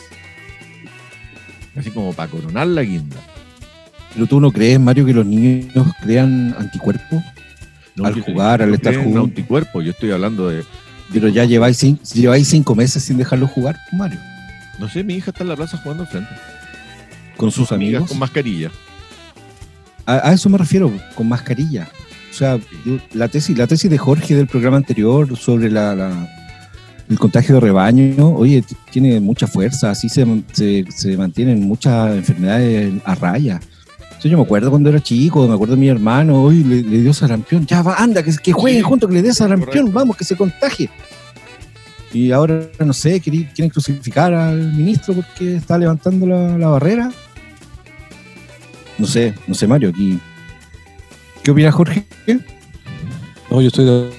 Así 1.76 1.90
como 1.90 2.12
para 2.12 2.30
coronar 2.30 2.68
la 2.68 2.82
guinda. 2.82 3.33
¿Pero 4.14 4.26
tú 4.26 4.40
no 4.40 4.50
crees, 4.50 4.78
Mario, 4.78 5.04
que 5.04 5.12
los 5.12 5.26
niños 5.26 5.66
crean 6.00 6.54
anticuerpos? 6.58 7.22
al 8.02 8.20
jugar, 8.20 8.62
al 8.62 8.74
estar 8.74 8.94
jugando. 8.96 9.24
anticuerpos, 9.24 9.84
yo 9.84 9.90
estoy 9.90 10.10
hablando 10.10 10.48
de. 10.48 10.64
Pero 11.12 11.28
ya 11.28 11.44
lleváis, 11.44 11.80
lleváis 12.12 12.48
cinco 12.48 12.74
meses 12.74 13.04
sin 13.04 13.18
dejarlo 13.18 13.46
jugar, 13.46 13.76
Mario. 13.92 14.18
No 14.78 14.88
sé, 14.88 15.04
mi 15.04 15.14
hija 15.14 15.30
está 15.30 15.44
en 15.44 15.50
la 15.50 15.56
plaza 15.56 15.76
jugando 15.76 16.02
al 16.02 16.08
frente. 16.08 16.30
¿Con 17.36 17.50
sus, 17.50 17.70
amigos? 17.72 18.08
Con 18.08 18.18
mascarilla. 18.18 18.70
A, 20.06 20.32
eso 20.32 20.48
me 20.48 20.58
refiero, 20.58 20.92
con 21.14 21.28
mascarilla. 21.28 21.88
O 22.30 22.34
sea, 22.34 22.58
la, 23.12 23.28
tesis, 23.28 23.56
la 23.56 23.66
tesis 23.66 23.90
de 23.90 23.98
Jorge 23.98 24.34
del 24.34 24.48
programa 24.48 24.76
anterior 24.76 25.36
sobre 25.36 25.70
la, 25.70 26.28
el 27.08 27.18
contagio 27.18 27.56
de 27.56 27.60
rebaño, 27.60 28.34
oye, 28.34 28.64
tiene 28.90 29.20
mucha 29.20 29.46
fuerza, 29.46 29.90
así 29.90 30.08
se, 30.08 30.26
se, 30.52 31.16
mantienen 31.16 31.60
muchas 31.60 32.16
enfermedades 32.16 32.94
a 33.04 33.14
raya. 33.14 33.60
Yo 34.28 34.38
me 34.38 34.44
acuerdo 34.44 34.70
cuando 34.70 34.88
era 34.88 35.00
chico, 35.00 35.46
me 35.46 35.54
acuerdo 35.54 35.74
de 35.74 35.80
mi 35.80 35.88
hermano, 35.88 36.42
hoy 36.42 36.64
le, 36.64 36.82
dio 36.82 37.12
sarampión, 37.12 37.66
ya 37.66 37.82
va, 37.82 37.96
anda, 37.96 38.22
que, 38.22 38.34
que 38.36 38.52
jueguen 38.52 38.82
juntos, 38.82 39.08
que 39.08 39.16
le 39.16 39.22
dé 39.22 39.34
sarampión, 39.34 39.92
vamos, 39.92 40.16
que 40.16 40.24
se 40.24 40.36
contagie. 40.36 40.88
Y 42.12 42.30
ahora, 42.30 42.68
no 42.78 42.92
sé, 42.92 43.20
quieren, 43.20 43.70
crucificar 43.70 44.32
al 44.32 44.72
ministro 44.72 45.14
porque 45.14 45.56
está 45.56 45.76
levantando 45.76 46.26
la, 46.26 46.56
la 46.56 46.68
barrera. 46.68 47.10
No 48.98 49.06
sé, 49.06 49.34
no 49.48 49.54
sé, 49.54 49.66
Mario, 49.66 49.88
aquí 49.88 50.20
¿Qué 51.44 51.50
opina 51.50 51.70
Jorge? 51.70 52.04
No, 53.50 53.60
yo 53.60 53.68
estoy 53.68 53.84
de 53.84 54.10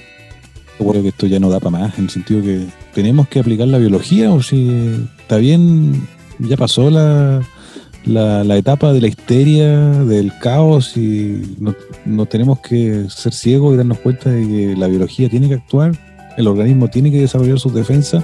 acuerdo 0.78 1.02
que 1.02 1.08
esto 1.08 1.26
ya 1.26 1.40
no 1.40 1.50
da 1.50 1.58
para 1.58 1.76
más, 1.76 1.98
en 1.98 2.04
el 2.04 2.10
sentido 2.10 2.40
que 2.40 2.66
tenemos 2.94 3.26
que 3.26 3.40
aplicar 3.40 3.66
la 3.66 3.78
biología, 3.78 4.30
o 4.30 4.40
si 4.40 5.08
está 5.18 5.38
bien, 5.38 6.06
ya 6.38 6.56
pasó 6.56 6.88
la, 6.88 7.42
la, 8.06 8.56
etapa 8.56 8.92
de 8.92 9.00
la 9.00 9.08
histeria, 9.08 9.78
del 10.04 10.32
caos, 10.38 10.96
y 10.96 11.56
no, 12.04 12.26
tenemos 12.26 12.60
que 12.60 13.06
ser 13.08 13.32
ciegos 13.32 13.74
y 13.74 13.76
darnos 13.76 13.98
cuenta 13.98 14.30
de 14.30 14.46
que 14.46 14.76
la 14.76 14.86
biología 14.86 15.28
tiene 15.28 15.48
que 15.48 15.54
actuar, 15.54 15.92
el 16.36 16.46
organismo 16.46 16.88
tiene 16.88 17.10
que 17.10 17.18
desarrollar 17.20 17.58
sus 17.58 17.74
defensas, 17.74 18.22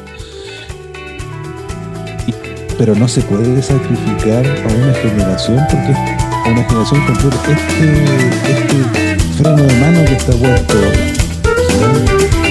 pero 2.78 2.94
no 2.94 3.06
se 3.08 3.20
puede 3.22 3.62
sacrificar 3.62 4.46
a 4.46 4.74
una 4.74 4.94
generación 4.94 5.58
porque 5.70 5.92
a 5.92 6.50
una 6.50 6.64
generación 6.64 7.06
completa. 7.06 7.36
Este, 7.48 8.04
este 8.50 8.76
freno 9.36 9.62
de 9.62 9.74
mano 9.80 10.04
que 10.04 10.14
está 10.14 10.32
puesto 10.32 10.74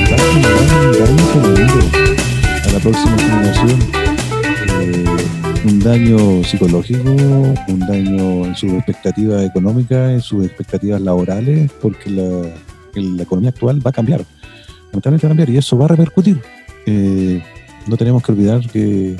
va 0.09 0.15
a 0.97 1.09
un 1.09 1.21
a 2.65 2.71
la 2.71 2.79
próxima 2.79 3.17
generación. 3.17 4.00
Un 5.63 5.80
daño 5.80 6.43
psicológico, 6.43 7.10
un 7.10 7.80
daño 7.80 8.45
en 8.45 8.56
sus 8.56 8.74
expectativas 8.74 9.43
económicas, 9.43 10.12
en 10.12 10.21
sus 10.21 10.45
expectativas 10.45 11.00
laborales, 11.00 11.71
porque 11.82 12.10
la, 12.10 12.50
la 12.95 13.24
economía 13.24 13.52
actual 13.52 13.86
va 13.86 13.91
a 13.91 13.93
cambiar. 13.93 14.26
Lamentablemente 14.88 15.28
va 15.28 15.30
a 15.30 15.32
cambiar 15.32 15.50
y 15.50 15.58
eso 15.58 15.78
va 15.78 15.86
a 15.86 15.89
repercutir. 15.89 16.41
Eh, 16.86 17.41
no 17.88 17.95
tenemos 17.95 18.24
que 18.24 18.32
olvidar 18.32 18.67
que 18.69 19.17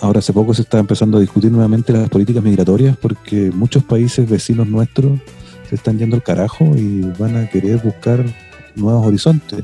Ahora 0.00 0.20
hace 0.20 0.32
poco 0.32 0.54
se 0.54 0.62
está 0.62 0.78
empezando 0.78 1.18
a 1.18 1.20
discutir 1.20 1.52
nuevamente 1.52 1.92
las 1.92 2.08
políticas 2.08 2.42
migratorias 2.42 2.96
porque 2.96 3.50
muchos 3.50 3.84
países 3.84 4.28
vecinos 4.28 4.66
nuestros 4.66 5.20
se 5.68 5.74
están 5.74 5.98
yendo 5.98 6.16
al 6.16 6.22
carajo 6.22 6.64
y 6.74 7.02
van 7.18 7.36
a 7.36 7.48
querer 7.50 7.78
buscar 7.78 8.24
nuevos 8.76 9.06
horizontes. 9.06 9.62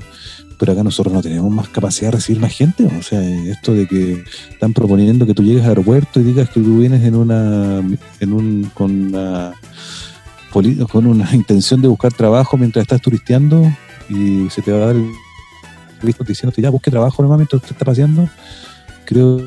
Pero 0.59 0.73
acá 0.73 0.83
nosotros 0.83 1.13
no 1.13 1.23
tenemos 1.23 1.53
más 1.53 1.69
capacidad 1.69 2.11
de 2.11 2.17
recibir 2.17 2.41
más 2.41 2.53
gente. 2.53 2.87
O 2.99 3.03
sea, 3.03 3.21
esto 3.23 3.75
de 3.75 3.87
que 3.87 4.25
están 4.51 4.73
proponiendo 4.73 5.27
que 5.27 5.35
tú 5.35 5.43
llegues 5.43 5.65
al 5.65 5.71
aeropuerto 5.71 6.21
y 6.21 6.25
digas 6.25 6.49
que 6.49 6.61
tú 6.61 6.79
vienes 6.79 7.05
en 7.05 7.15
una, 7.15 7.83
en 8.21 8.33
un, 8.33 8.71
con 8.73 9.09
una, 9.09 9.53
con 10.51 11.07
una 11.07 11.31
intención 11.35 11.83
de 11.83 11.89
buscar 11.89 12.13
trabajo 12.13 12.57
mientras 12.57 12.83
estás 12.83 13.03
turisteando 13.03 13.71
y 14.09 14.49
se 14.51 14.63
te 14.63 14.73
va 14.73 14.79
a 14.79 14.87
dar 14.87 14.97
el 14.97 15.11
listo 16.03 16.25
diciéndote 16.25 16.63
ya 16.63 16.71
busque 16.71 16.91
trabajo 16.91 17.23
normalmente 17.23 17.57
usted 17.57 17.73
está 17.73 17.85
paseando, 17.85 18.29
creo 19.05 19.43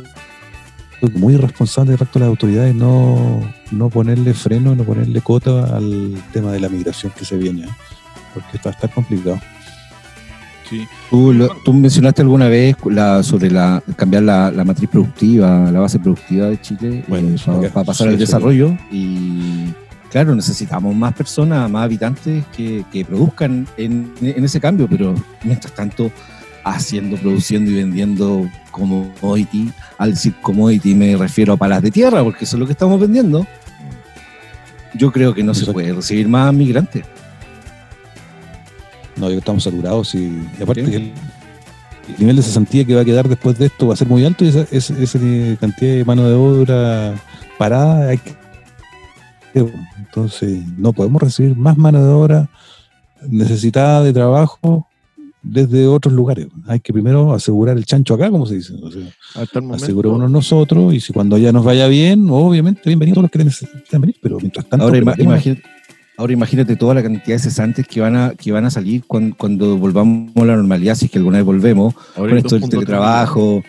muy 1.13 1.35
irresponsable 1.35 1.91
respecto 1.91 2.19
a 2.19 2.21
las 2.21 2.29
autoridades 2.29 2.75
no, 2.75 3.53
no 3.71 3.89
ponerle 3.89 4.33
freno, 4.33 4.75
no 4.75 4.83
ponerle 4.83 5.21
cota 5.21 5.75
al 5.75 6.21
tema 6.33 6.51
de 6.51 6.59
la 6.59 6.69
migración 6.69 7.13
que 7.17 7.23
se 7.23 7.37
viene, 7.37 7.63
¿eh? 7.63 7.69
porque 8.33 8.57
está, 8.57 8.71
estar 8.71 8.91
complicado. 8.91 9.39
Sí. 10.69 10.87
¿Tú, 11.09 11.73
mencionaste 11.73 12.21
alguna 12.21 12.47
vez 12.47 12.75
la, 12.85 13.23
sobre 13.23 13.49
la, 13.49 13.81
cambiar 13.95 14.23
la, 14.23 14.63
matriz 14.63 14.89
productiva, 14.89 15.71
la 15.71 15.79
base 15.79 15.97
productiva 15.99 16.47
de 16.47 16.61
Chile 16.61 17.03
bueno, 17.07 17.35
eh, 17.35 17.69
para, 17.73 17.85
pasar 17.85 18.09
al 18.09 18.19
desarrollo 18.19 18.77
y 18.91 19.73
claro, 20.11 20.35
necesitamos 20.35 20.95
más 20.95 21.13
personas, 21.13 21.69
más 21.71 21.85
habitantes 21.85 22.43
que, 22.55 22.85
que 22.91 23.03
produzcan 23.03 23.67
en, 23.77 24.13
en, 24.21 24.43
ese 24.43 24.59
cambio, 24.59 24.87
pero 24.87 25.15
mientras 25.43 25.73
tanto 25.73 26.11
haciendo, 26.63 27.17
produciendo 27.17 27.71
y 27.71 27.75
vendiendo 27.75 28.49
commodity. 28.71 29.71
Al 29.97 30.11
decir 30.11 30.35
commodity 30.41 30.93
me 30.95 31.15
refiero 31.15 31.53
a 31.53 31.57
palas 31.57 31.81
de 31.81 31.91
tierra, 31.91 32.23
porque 32.23 32.45
eso 32.45 32.55
es 32.55 32.59
lo 32.59 32.65
que 32.65 32.73
estamos 32.73 32.99
vendiendo. 32.99 33.45
Yo 34.93 35.11
creo 35.11 35.33
que 35.33 35.43
no 35.43 35.53
se 35.53 35.71
puede 35.71 35.93
recibir 35.93 36.27
más 36.27 36.53
migrantes. 36.53 37.05
No, 39.19 39.29
estamos 39.29 39.63
saturados 39.63 40.15
y, 40.15 40.47
aparte 40.61 40.81
el, 40.81 41.13
nivel 42.17 42.37
de 42.37 42.41
cesantía 42.41 42.85
que 42.85 42.95
va 42.95 43.01
a 43.01 43.05
quedar 43.05 43.27
después 43.27 43.57
de 43.59 43.67
esto 43.67 43.87
va 43.87 43.93
a 43.93 43.97
ser 43.97 44.07
muy 44.07 44.25
alto 44.25 44.43
y 44.43 44.47
esa, 44.47 44.61
esa, 44.71 45.19
cantidad 45.59 45.95
de 45.95 46.05
mano 46.05 46.27
de 46.27 46.33
obra 46.33 47.13
parada 47.57 48.09
hay 48.09 48.17
que 48.17 48.33
entonces 49.97 50.63
no 50.77 50.93
podemos 50.93 51.21
recibir 51.21 51.55
más 51.55 51.77
mano 51.77 52.03
de 52.03 52.11
obra 52.11 52.49
necesitada 53.27 54.03
de 54.03 54.13
trabajo 54.13 54.87
desde 55.41 55.87
otros 55.87 56.13
lugares. 56.13 56.47
Hay 56.67 56.79
que 56.79 56.91
primero 56.91 57.33
asegurar 57.33 57.77
el 57.77 57.85
chancho 57.85 58.13
acá, 58.13 58.29
como 58.29 58.45
se 58.45 58.55
dice. 58.55 58.73
O 58.81 58.91
sea, 58.91 59.01
nosotros 60.27 60.93
y 60.93 60.99
si 60.99 61.13
cuando 61.13 61.37
ya 61.37 61.51
nos 61.51 61.63
vaya 61.63 61.87
bien, 61.87 62.29
obviamente 62.29 62.81
bienvenidos 62.85 63.15
todos 63.15 63.23
los 63.23 63.31
que 63.31 63.43
necesitan 63.43 64.01
venir, 64.01 64.17
pero 64.21 64.37
mientras 64.37 64.65
tanto... 64.67 64.85
Ahora, 64.85 64.97
imagínate, 64.97 65.63
ahora 66.19 66.33
imagínate 66.33 66.75
toda 66.75 66.93
la 66.93 67.01
cantidad 67.01 67.37
de 67.37 67.39
cesantes 67.39 67.87
que 67.87 68.01
van 68.01 68.17
a, 68.17 68.31
que 68.31 68.51
van 68.51 68.65
a 68.65 68.69
salir 68.69 69.05
cuando, 69.07 69.77
volvamos 69.77 70.35
a 70.35 70.43
la 70.43 70.57
normalidad, 70.57 70.95
si 70.95 71.05
es 71.05 71.11
que 71.11 71.17
alguna 71.17 71.37
vez 71.37 71.45
volvemos, 71.45 71.93
con 72.13 72.37
esto 72.37 72.59
del 72.59 72.69
teletrabajo, 72.69 73.63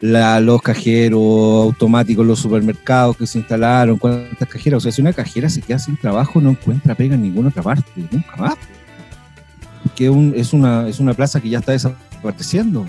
la, 0.00 0.40
los 0.40 0.62
cajeros 0.62 1.20
automáticos, 1.64 2.26
los 2.26 2.38
supermercados 2.38 3.18
que 3.18 3.26
se 3.26 3.40
instalaron, 3.40 3.98
cuántas 3.98 4.48
cajeras. 4.48 4.78
O 4.78 4.80
sea, 4.80 4.90
si 4.90 5.02
una 5.02 5.12
cajera 5.12 5.50
se 5.50 5.60
queda 5.60 5.78
sin 5.78 5.98
trabajo, 5.98 6.40
no 6.40 6.50
encuentra 6.50 6.94
pega 6.94 7.14
en 7.14 7.22
ninguna 7.22 7.50
otra 7.50 7.62
parte, 7.62 7.90
nunca 8.10 8.36
más 8.38 8.56
que 9.94 10.06
es, 10.34 10.52
una, 10.54 10.88
es 10.88 10.98
una 10.98 11.12
plaza 11.12 11.40
que 11.40 11.50
ya 11.50 11.58
está 11.58 11.72
desapareciendo. 11.72 12.86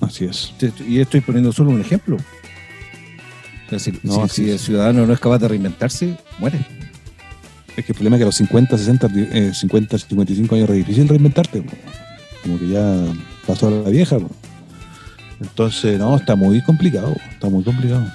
Así 0.00 0.24
es. 0.24 0.54
Y 0.88 1.00
estoy 1.00 1.20
poniendo 1.20 1.52
solo 1.52 1.70
un 1.70 1.80
ejemplo. 1.80 2.16
si, 3.76 4.50
el 4.50 4.58
ciudadano 4.58 5.06
no 5.06 5.12
es 5.12 5.20
capaz 5.20 5.38
de 5.38 5.48
reinventarse, 5.48 6.16
muere. 6.38 6.64
Es 7.76 7.84
que 7.84 7.92
el 7.92 7.96
problema 7.96 8.16
es 8.16 8.20
que 8.20 8.24
a 8.24 8.26
los 8.26 8.36
50, 8.36 8.78
60, 8.78 9.52
50, 9.54 9.98
55 9.98 10.54
años 10.54 10.70
es 10.70 10.76
difícil 10.76 11.08
reinventarte. 11.08 11.64
Como 12.42 12.58
que 12.58 12.68
ya 12.68 13.04
pasó 13.46 13.68
a 13.68 13.70
la 13.70 13.90
vieja. 13.90 14.18
Entonces, 15.40 15.98
no, 15.98 16.16
está 16.16 16.36
muy 16.36 16.62
complicado. 16.62 17.16
Está 17.32 17.48
muy 17.48 17.64
complicado. 17.64 18.06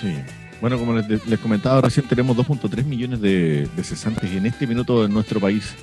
Sí. 0.00 0.14
Bueno, 0.60 0.76
como 0.76 0.94
les, 0.96 1.38
comentaba 1.38 1.80
recién, 1.80 2.08
tenemos 2.08 2.36
2.3 2.36 2.84
millones 2.84 3.20
de, 3.20 3.68
de 3.76 3.84
cesantes 3.84 4.28
en 4.30 4.46
este 4.46 4.66
minuto 4.66 5.04
en 5.04 5.12
nuestro 5.12 5.38
país. 5.38 5.74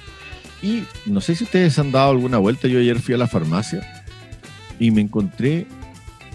Y 0.61 0.83
no 1.05 1.21
sé 1.21 1.35
si 1.35 1.45
ustedes 1.45 1.79
han 1.79 1.91
dado 1.91 2.11
alguna 2.11 2.39
vuelta. 2.39 2.67
Yo 2.67 2.79
ayer 2.79 2.99
fui 2.99 3.13
a 3.13 3.17
la 3.17 3.27
farmacia 3.27 3.81
y 4.79 4.91
me 4.91 4.99
encontré 5.01 5.65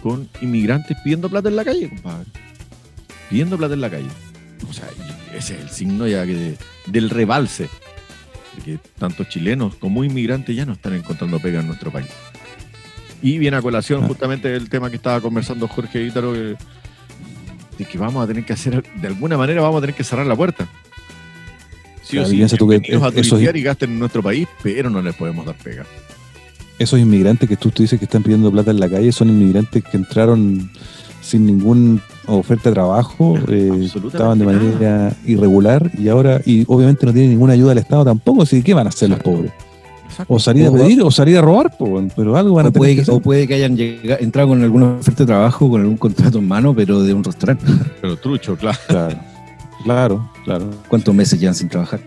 con 0.02 0.28
inmigrantes 0.40 0.96
pidiendo 1.04 1.28
plata 1.28 1.48
en 1.48 1.56
la 1.56 1.64
calle, 1.64 1.88
compadre. 1.88 2.30
Pidiendo 3.28 3.58
plata 3.58 3.74
en 3.74 3.80
la 3.80 3.90
calle. 3.90 4.08
O 4.68 4.72
sea, 4.72 4.88
ese 5.40 5.54
es 5.54 5.60
el 5.62 5.70
signo 5.70 6.06
ya 6.06 6.24
que 6.24 6.56
del 6.86 7.10
rebalse. 7.10 7.68
De 8.56 8.62
que 8.62 8.78
tanto 8.98 9.24
chilenos 9.24 9.74
como 9.74 10.04
inmigrantes 10.04 10.54
ya 10.54 10.66
no 10.66 10.74
están 10.74 10.94
encontrando 10.94 11.38
pega 11.40 11.60
en 11.60 11.66
nuestro 11.66 11.90
país. 11.90 12.08
Y 13.22 13.38
viene 13.38 13.56
a 13.56 13.62
colación 13.62 14.06
justamente 14.06 14.54
el 14.54 14.68
tema 14.70 14.90
que 14.90 14.96
estaba 14.96 15.20
conversando 15.20 15.68
Jorge 15.68 16.04
Ítaro, 16.04 16.32
de 16.32 16.56
que 17.90 17.98
vamos 17.98 18.22
a 18.22 18.26
tener 18.26 18.44
que 18.44 18.52
hacer, 18.52 18.82
de 18.82 19.06
alguna 19.06 19.36
manera 19.36 19.60
vamos 19.60 19.78
a 19.78 19.80
tener 19.82 19.96
que 19.96 20.04
cerrar 20.04 20.26
la 20.26 20.36
puerta. 20.36 20.68
Sí 22.02 22.18
o 22.18 22.26
sí, 22.26 22.44
tú 22.56 22.68
que 22.68 22.80
esos, 23.14 23.40
y 23.40 23.62
gasten 23.62 23.90
en 23.90 23.98
nuestro 23.98 24.22
país, 24.22 24.48
pero 24.62 24.90
no 24.90 25.00
les 25.00 25.14
podemos 25.14 25.46
dar 25.46 25.54
pega. 25.56 25.86
Esos 26.78 26.98
inmigrantes 26.98 27.48
que 27.48 27.56
tú, 27.56 27.70
tú 27.70 27.82
dices 27.82 27.98
que 27.98 28.06
están 28.06 28.22
pidiendo 28.22 28.50
plata 28.50 28.70
en 28.70 28.80
la 28.80 28.88
calle 28.88 29.12
son 29.12 29.28
inmigrantes 29.28 29.84
que 29.84 29.96
entraron 29.96 30.70
sin 31.20 31.46
ninguna 31.46 32.00
oferta 32.34 32.70
de 32.70 32.74
trabajo, 32.74 33.36
eh, 33.48 33.88
estaban 34.06 34.38
de 34.38 34.44
manera 34.44 35.12
irregular 35.26 35.90
y 35.98 36.08
ahora, 36.08 36.40
y 36.44 36.64
obviamente 36.66 37.06
no 37.06 37.12
tienen 37.12 37.30
ninguna 37.30 37.54
ayuda 37.54 37.70
del 37.70 37.78
Estado 37.78 38.04
tampoco, 38.04 38.42
así 38.42 38.58
que 38.58 38.64
¿qué 38.64 38.74
van 38.74 38.86
a 38.86 38.90
hacer 38.90 39.10
los 39.10 39.20
pobres? 39.20 39.52
O 40.26 40.38
salir 40.38 40.66
a 40.66 40.72
pedir 40.72 41.02
o 41.02 41.10
salir 41.10 41.38
a 41.38 41.40
robar, 41.40 41.72
pero 42.14 42.36
algo 42.36 42.54
van 42.54 42.66
a 42.66 42.70
tener 42.70 42.94
que 42.94 43.02
hacer. 43.02 43.14
O 43.14 43.20
puede 43.20 43.46
que 43.46 43.54
hayan 43.54 43.76
entrado 43.78 44.48
con 44.48 44.62
alguna 44.62 44.98
oferta 44.98 45.22
de 45.22 45.26
trabajo, 45.26 45.70
con 45.70 45.80
algún 45.80 45.96
contrato 45.96 46.38
en 46.38 46.48
mano, 46.48 46.74
pero 46.74 47.02
de 47.02 47.14
un 47.14 47.24
restaurante. 47.24 47.64
Pero 48.00 48.16
trucho, 48.16 48.56
claro. 48.56 48.78
Claro, 49.84 50.30
claro. 50.44 50.70
¿Cuántos 50.88 51.14
meses 51.14 51.40
llevan 51.40 51.54
sin 51.54 51.68
trabajar? 51.68 52.00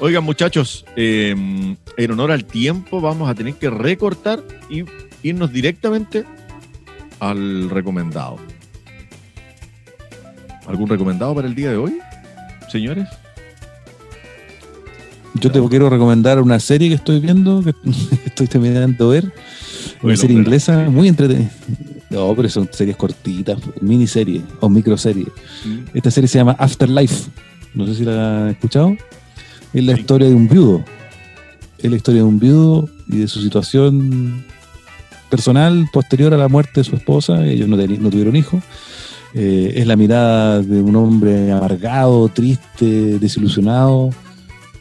Oigan, 0.00 0.24
muchachos, 0.24 0.84
em, 0.96 1.76
en 1.96 2.10
honor 2.10 2.32
al 2.32 2.44
tiempo, 2.44 3.00
vamos 3.00 3.30
a 3.30 3.34
tener 3.34 3.54
que 3.54 3.70
recortar 3.70 4.42
y 4.68 4.84
irnos 5.22 5.52
directamente 5.52 6.24
al 7.20 7.70
recomendado. 7.70 8.36
¿Algún 10.66 10.88
recomendado 10.88 11.34
para 11.34 11.48
el 11.48 11.54
día 11.54 11.70
de 11.70 11.76
hoy, 11.76 11.98
señores? 12.70 13.08
Yo 15.34 15.50
te 15.50 15.60
quiero 15.68 15.88
recomendar 15.90 16.40
una 16.40 16.60
serie 16.60 16.88
que 16.88 16.94
estoy 16.94 17.18
viendo, 17.20 17.62
que 17.62 17.74
estoy 18.26 18.46
terminando 18.46 19.10
de 19.10 19.20
ver. 19.20 19.32
Una 20.02 20.16
serie 20.16 20.36
inglesa 20.36 20.88
muy 20.90 21.08
entretenida. 21.08 21.50
No, 22.10 22.34
pero 22.36 22.48
son 22.48 22.68
series 22.70 22.96
cortitas, 22.96 23.58
miniseries 23.80 24.42
o 24.60 24.68
microseries. 24.68 25.28
Mm. 25.64 25.96
Esta 25.96 26.10
serie 26.10 26.28
se 26.28 26.38
llama 26.38 26.54
Afterlife. 26.58 27.30
No 27.74 27.86
sé 27.86 27.94
si 27.94 28.04
la 28.04 28.42
han 28.42 28.48
escuchado. 28.50 28.94
Es 29.72 29.84
la 29.84 29.98
historia 29.98 30.28
de 30.28 30.34
un 30.34 30.46
viudo. 30.48 30.84
Es 31.78 31.90
la 31.90 31.96
historia 31.96 32.20
de 32.20 32.28
un 32.28 32.38
viudo 32.38 32.88
y 33.08 33.18
de 33.18 33.28
su 33.28 33.40
situación 33.40 34.44
personal 35.30 35.88
posterior 35.92 36.34
a 36.34 36.36
la 36.36 36.48
muerte 36.48 36.80
de 36.80 36.84
su 36.84 36.94
esposa. 36.94 37.46
Ellos 37.46 37.68
no, 37.68 37.76
no 37.76 38.10
tuvieron 38.10 38.36
hijos. 38.36 38.62
Eh, 39.34 39.72
es 39.76 39.86
la 39.86 39.96
mirada 39.96 40.60
de 40.60 40.82
un 40.82 40.94
hombre 40.96 41.50
amargado, 41.52 42.28
triste, 42.28 43.18
desilusionado, 43.18 44.10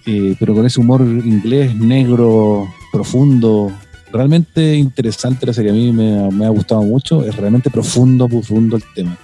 eh, 0.05 0.35
pero 0.39 0.53
con 0.53 0.65
ese 0.65 0.79
humor 0.79 1.01
inglés 1.01 1.75
negro, 1.75 2.67
profundo, 2.91 3.71
realmente 4.11 4.75
interesante 4.75 5.45
la 5.45 5.53
serie. 5.53 5.71
A 5.71 5.73
mí 5.73 5.91
me, 5.91 6.45
ha 6.45 6.49
gustado 6.49 6.81
mucho. 6.83 7.23
Es 7.23 7.35
realmente 7.35 7.69
profundo, 7.69 8.27
profundo 8.27 8.75
el 8.75 8.83
tema. 8.93 9.17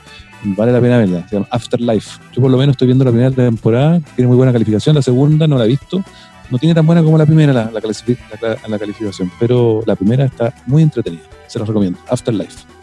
Vale 0.43 0.71
la 0.71 0.79
pena 0.79 0.97
verla. 0.97 1.27
Se 1.27 1.35
llama 1.35 1.47
Afterlife. 1.51 2.19
Yo 2.33 2.41
por 2.41 2.51
lo 2.51 2.57
menos 2.57 2.73
estoy 2.73 2.87
viendo 2.87 3.03
la 3.03 3.11
primera 3.11 3.31
temporada. 3.31 3.99
Tiene 4.15 4.27
muy 4.27 4.37
buena 4.37 4.53
calificación. 4.53 4.95
La 4.95 5.01
segunda 5.01 5.47
no 5.47 5.57
la 5.57 5.65
he 5.65 5.67
visto. 5.67 6.03
No 6.49 6.57
tiene 6.57 6.73
tan 6.73 6.85
buena 6.85 7.03
como 7.03 7.17
la 7.17 7.25
primera 7.25 7.51
la, 7.51 7.69
la, 7.71 8.79
calificación. 8.79 9.31
Pero 9.39 9.83
la 9.85 9.95
primera 9.95 10.25
está 10.25 10.53
muy 10.65 10.83
entretenida. 10.83 11.23
Se 11.47 11.59
los 11.59 11.67
recomiendo. 11.67 11.99
Afterlife. 12.07 12.76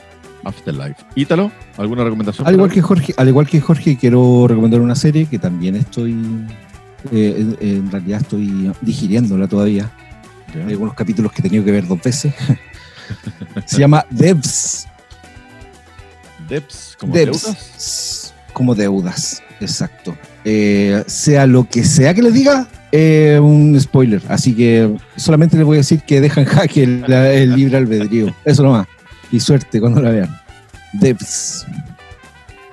Afterlife. 0.44 0.96
Ítalo, 1.14 1.50
¿alguna 1.76 2.04
recomendación? 2.04 2.46
Al 2.46 2.54
igual, 2.54 2.70
que 2.70 2.82
Jorge, 2.82 3.14
al 3.16 3.28
igual 3.28 3.46
que 3.46 3.60
Jorge, 3.60 3.96
quiero 3.96 4.46
recomendar 4.48 4.80
una 4.80 4.94
serie 4.94 5.26
que 5.26 5.38
también 5.38 5.76
estoy. 5.76 6.16
Eh, 7.12 7.56
en 7.60 7.90
realidad 7.90 8.22
estoy 8.22 8.72
digiriéndola 8.80 9.46
todavía 9.46 9.90
hay 10.62 10.72
algunos 10.72 10.94
capítulos 10.94 11.32
que 11.32 11.40
he 11.40 11.42
tenido 11.42 11.64
que 11.64 11.72
ver 11.72 11.86
dos 11.86 12.00
veces. 12.02 12.34
Se 13.66 13.78
llama 13.78 14.04
Devs. 14.10 14.86
Devs, 16.48 16.96
como 16.98 17.14
deudas. 17.14 18.34
Como 18.52 18.74
deudas, 18.74 19.42
exacto. 19.60 20.16
Eh, 20.44 21.02
sea 21.06 21.46
lo 21.46 21.68
que 21.68 21.82
sea 21.84 22.14
que 22.14 22.22
les 22.22 22.34
diga, 22.34 22.68
eh, 22.92 23.38
un 23.42 23.78
spoiler. 23.80 24.22
Así 24.28 24.54
que 24.54 24.94
solamente 25.16 25.56
les 25.56 25.66
voy 25.66 25.76
a 25.76 25.78
decir 25.78 26.02
que 26.02 26.20
dejan 26.20 26.44
jaque 26.44 26.84
el, 26.84 27.12
el 27.12 27.54
libre 27.54 27.78
albedrío. 27.78 28.34
Eso 28.44 28.62
nomás. 28.62 28.86
Y 29.34 29.40
suerte 29.40 29.80
cuando 29.80 30.00
la 30.00 30.10
vean. 30.10 30.40
Devs. 30.92 31.66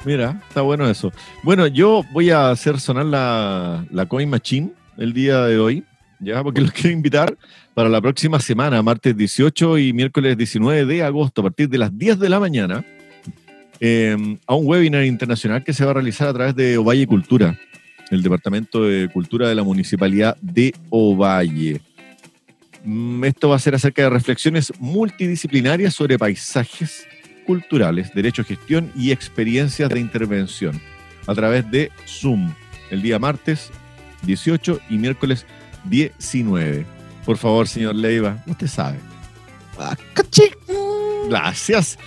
Mira, 0.05 0.39
está 0.47 0.61
bueno 0.61 0.87
eso. 0.87 1.11
Bueno, 1.41 1.65
yo 1.65 2.05
voy 2.11 2.29
a 2.29 2.51
hacer 2.51 2.79
sonar 2.79 3.07
la, 3.07 3.83
la 3.89 4.05
Coin 4.05 4.29
Machine 4.29 4.69
el 4.95 5.11
día 5.11 5.43
de 5.45 5.57
hoy, 5.57 5.83
ya, 6.19 6.43
porque 6.43 6.61
los 6.61 6.71
quiero 6.71 6.91
invitar 6.91 7.35
para 7.73 7.89
la 7.89 7.99
próxima 7.99 8.39
semana, 8.39 8.83
martes 8.83 9.17
18 9.17 9.79
y 9.79 9.91
miércoles 9.91 10.37
19 10.37 10.85
de 10.85 11.01
agosto, 11.01 11.41
a 11.41 11.45
partir 11.45 11.67
de 11.67 11.79
las 11.79 11.97
10 11.97 12.19
de 12.19 12.29
la 12.29 12.39
mañana, 12.39 12.85
em, 13.79 14.37
a 14.45 14.53
un 14.53 14.67
webinar 14.67 15.03
internacional 15.03 15.63
que 15.63 15.73
se 15.73 15.83
va 15.83 15.89
a 15.89 15.93
realizar 15.95 16.27
a 16.27 16.33
través 16.33 16.55
de 16.55 16.77
Ovalle 16.77 17.07
Cultura, 17.07 17.59
el 18.11 18.21
Departamento 18.21 18.83
de 18.83 19.09
Cultura 19.09 19.49
de 19.49 19.55
la 19.55 19.63
Municipalidad 19.63 20.37
de 20.41 20.75
Ovalle. 20.91 21.81
Mm, 22.83 23.23
esto 23.25 23.49
va 23.49 23.55
a 23.55 23.59
ser 23.59 23.75
acerca 23.75 24.03
de 24.03 24.09
reflexiones 24.09 24.73
multidisciplinarias 24.79 25.93
sobre 25.93 26.17
paisajes 26.17 27.07
culturales, 27.45 28.13
derecho, 28.13 28.43
gestión 28.43 28.91
y 28.95 29.11
experiencias 29.11 29.89
de 29.89 29.99
intervención 29.99 30.81
a 31.27 31.35
través 31.35 31.69
de 31.69 31.91
Zoom, 32.07 32.53
el 32.89 33.01
día 33.01 33.19
martes 33.19 33.71
18 34.23 34.79
y 34.89 34.97
miércoles 34.97 35.45
19. 35.85 36.85
Por 37.25 37.37
favor, 37.37 37.67
señor 37.67 37.95
Leiva, 37.95 38.43
usted 38.47 38.67
sabe. 38.67 38.97
Gracias. 41.29 41.97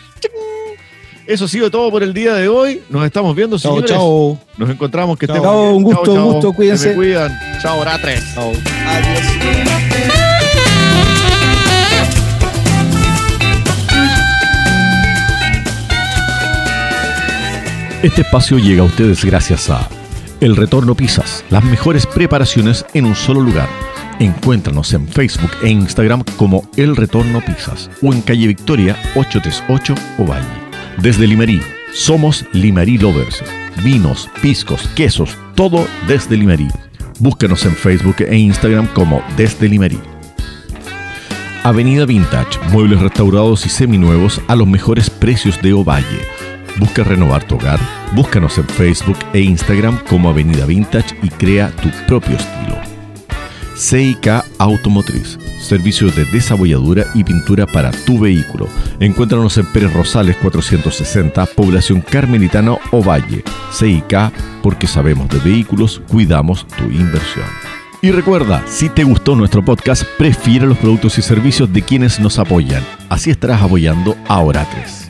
Eso 1.27 1.47
ha 1.47 1.49
sido 1.49 1.70
todo 1.70 1.91
por 1.91 2.03
el 2.03 2.12
día 2.12 2.35
de 2.35 2.49
hoy. 2.49 2.83
Nos 2.91 3.05
estamos 3.07 3.35
viendo, 3.35 3.59
señores. 3.59 3.91
Chao, 3.91 4.39
Nos 4.59 4.68
encontramos. 4.68 5.16
Que 5.16 5.25
estén 5.25 5.43
Chao, 5.43 5.75
un 5.75 5.83
gusto, 5.83 6.12
un 6.12 6.33
gusto. 6.33 6.53
Cuídense. 6.53 6.91
Se 6.91 6.95
cuidan. 6.95 7.33
Chao, 7.62 7.83
Ratres. 7.83 8.22
Chao. 8.35 8.53
Adiós. 8.87 10.34
Este 18.05 18.21
espacio 18.21 18.59
llega 18.59 18.83
a 18.83 18.85
ustedes 18.85 19.25
gracias 19.25 19.71
a 19.71 19.89
El 20.39 20.57
Retorno 20.57 20.95
Pisas, 20.95 21.43
las 21.49 21.65
mejores 21.65 22.05
preparaciones 22.05 22.85
en 22.93 23.07
un 23.07 23.15
solo 23.15 23.41
lugar 23.41 23.67
Encuéntranos 24.19 24.93
en 24.93 25.09
Facebook 25.09 25.51
e 25.63 25.71
Instagram 25.71 26.23
como 26.37 26.69
El 26.77 26.97
Retorno 26.97 27.41
Pizzas 27.41 27.91
o 28.03 28.13
en 28.13 28.21
calle 28.21 28.49
Victoria 28.49 28.95
838 29.15 29.95
Ovalle. 30.19 30.45
Desde 30.99 31.27
Limerí, 31.27 31.63
somos 31.95 32.45
Limerí 32.53 32.99
Lovers. 32.99 33.43
Vinos, 33.83 34.29
piscos, 34.43 34.87
quesos, 34.89 35.35
todo 35.55 35.89
desde 36.07 36.37
Limerí. 36.37 36.69
Búscanos 37.21 37.65
en 37.65 37.75
Facebook 37.75 38.17
e 38.19 38.37
Instagram 38.37 38.87
como 38.89 39.23
Desde 39.35 39.67
Limerí. 39.67 39.99
Avenida 41.63 42.05
Vintage, 42.05 42.59
muebles 42.71 43.01
restaurados 43.01 43.65
y 43.65 43.71
seminuevos 43.71 44.43
a 44.47 44.57
los 44.57 44.69
mejores 44.69 45.09
precios 45.09 45.59
de 45.63 45.73
Ovalle. 45.73 46.21
Busca 46.77 47.05
renovar 47.05 47.45
tu 47.45 47.55
hogar, 47.55 47.79
búscanos 48.14 48.59
en 48.59 48.66
Facebook 48.66 49.18
e 49.33 49.41
Instagram 49.41 49.99
como 50.09 50.29
Avenida 50.29 50.66
Vintage 50.66 51.16
y 51.22 51.29
crea 51.29 51.70
tu 51.77 51.89
propio 52.07 52.37
estilo. 52.37 52.77
CIK 53.77 54.45
Automotriz, 54.59 55.39
servicios 55.61 56.14
de 56.14 56.25
desabolladura 56.27 57.07
y 57.14 57.25
pintura 57.25 57.66
para 57.66 57.91
tu 57.91 58.20
vehículo. 58.20 58.68
Encuéntranos 59.01 59.59
en 59.59 59.66
Pérez 59.66 59.93
Rosales 59.93 60.37
460, 60.37 61.47
población 61.47 62.01
carmelitana 62.01 62.77
o 62.93 63.03
Valle. 63.03 63.43
CIK, 63.72 64.33
porque 64.62 64.87
sabemos 64.87 65.29
de 65.29 65.39
vehículos, 65.39 66.03
cuidamos 66.09 66.66
tu 66.79 66.85
inversión. 66.85 67.47
Y 68.01 68.11
recuerda, 68.11 68.62
si 68.66 68.89
te 68.91 69.03
gustó 69.03 69.35
nuestro 69.35 69.64
podcast, 69.64 70.05
prefiere 70.18 70.66
los 70.66 70.79
productos 70.79 71.18
y 71.18 71.22
servicios 71.22 71.72
de 71.72 71.83
quienes 71.83 72.20
nos 72.20 72.39
apoyan. 72.39 72.83
Así 73.09 73.31
estarás 73.31 73.62
apoyando 73.62 74.16
a 74.29 74.41
Oratres. 74.41 75.04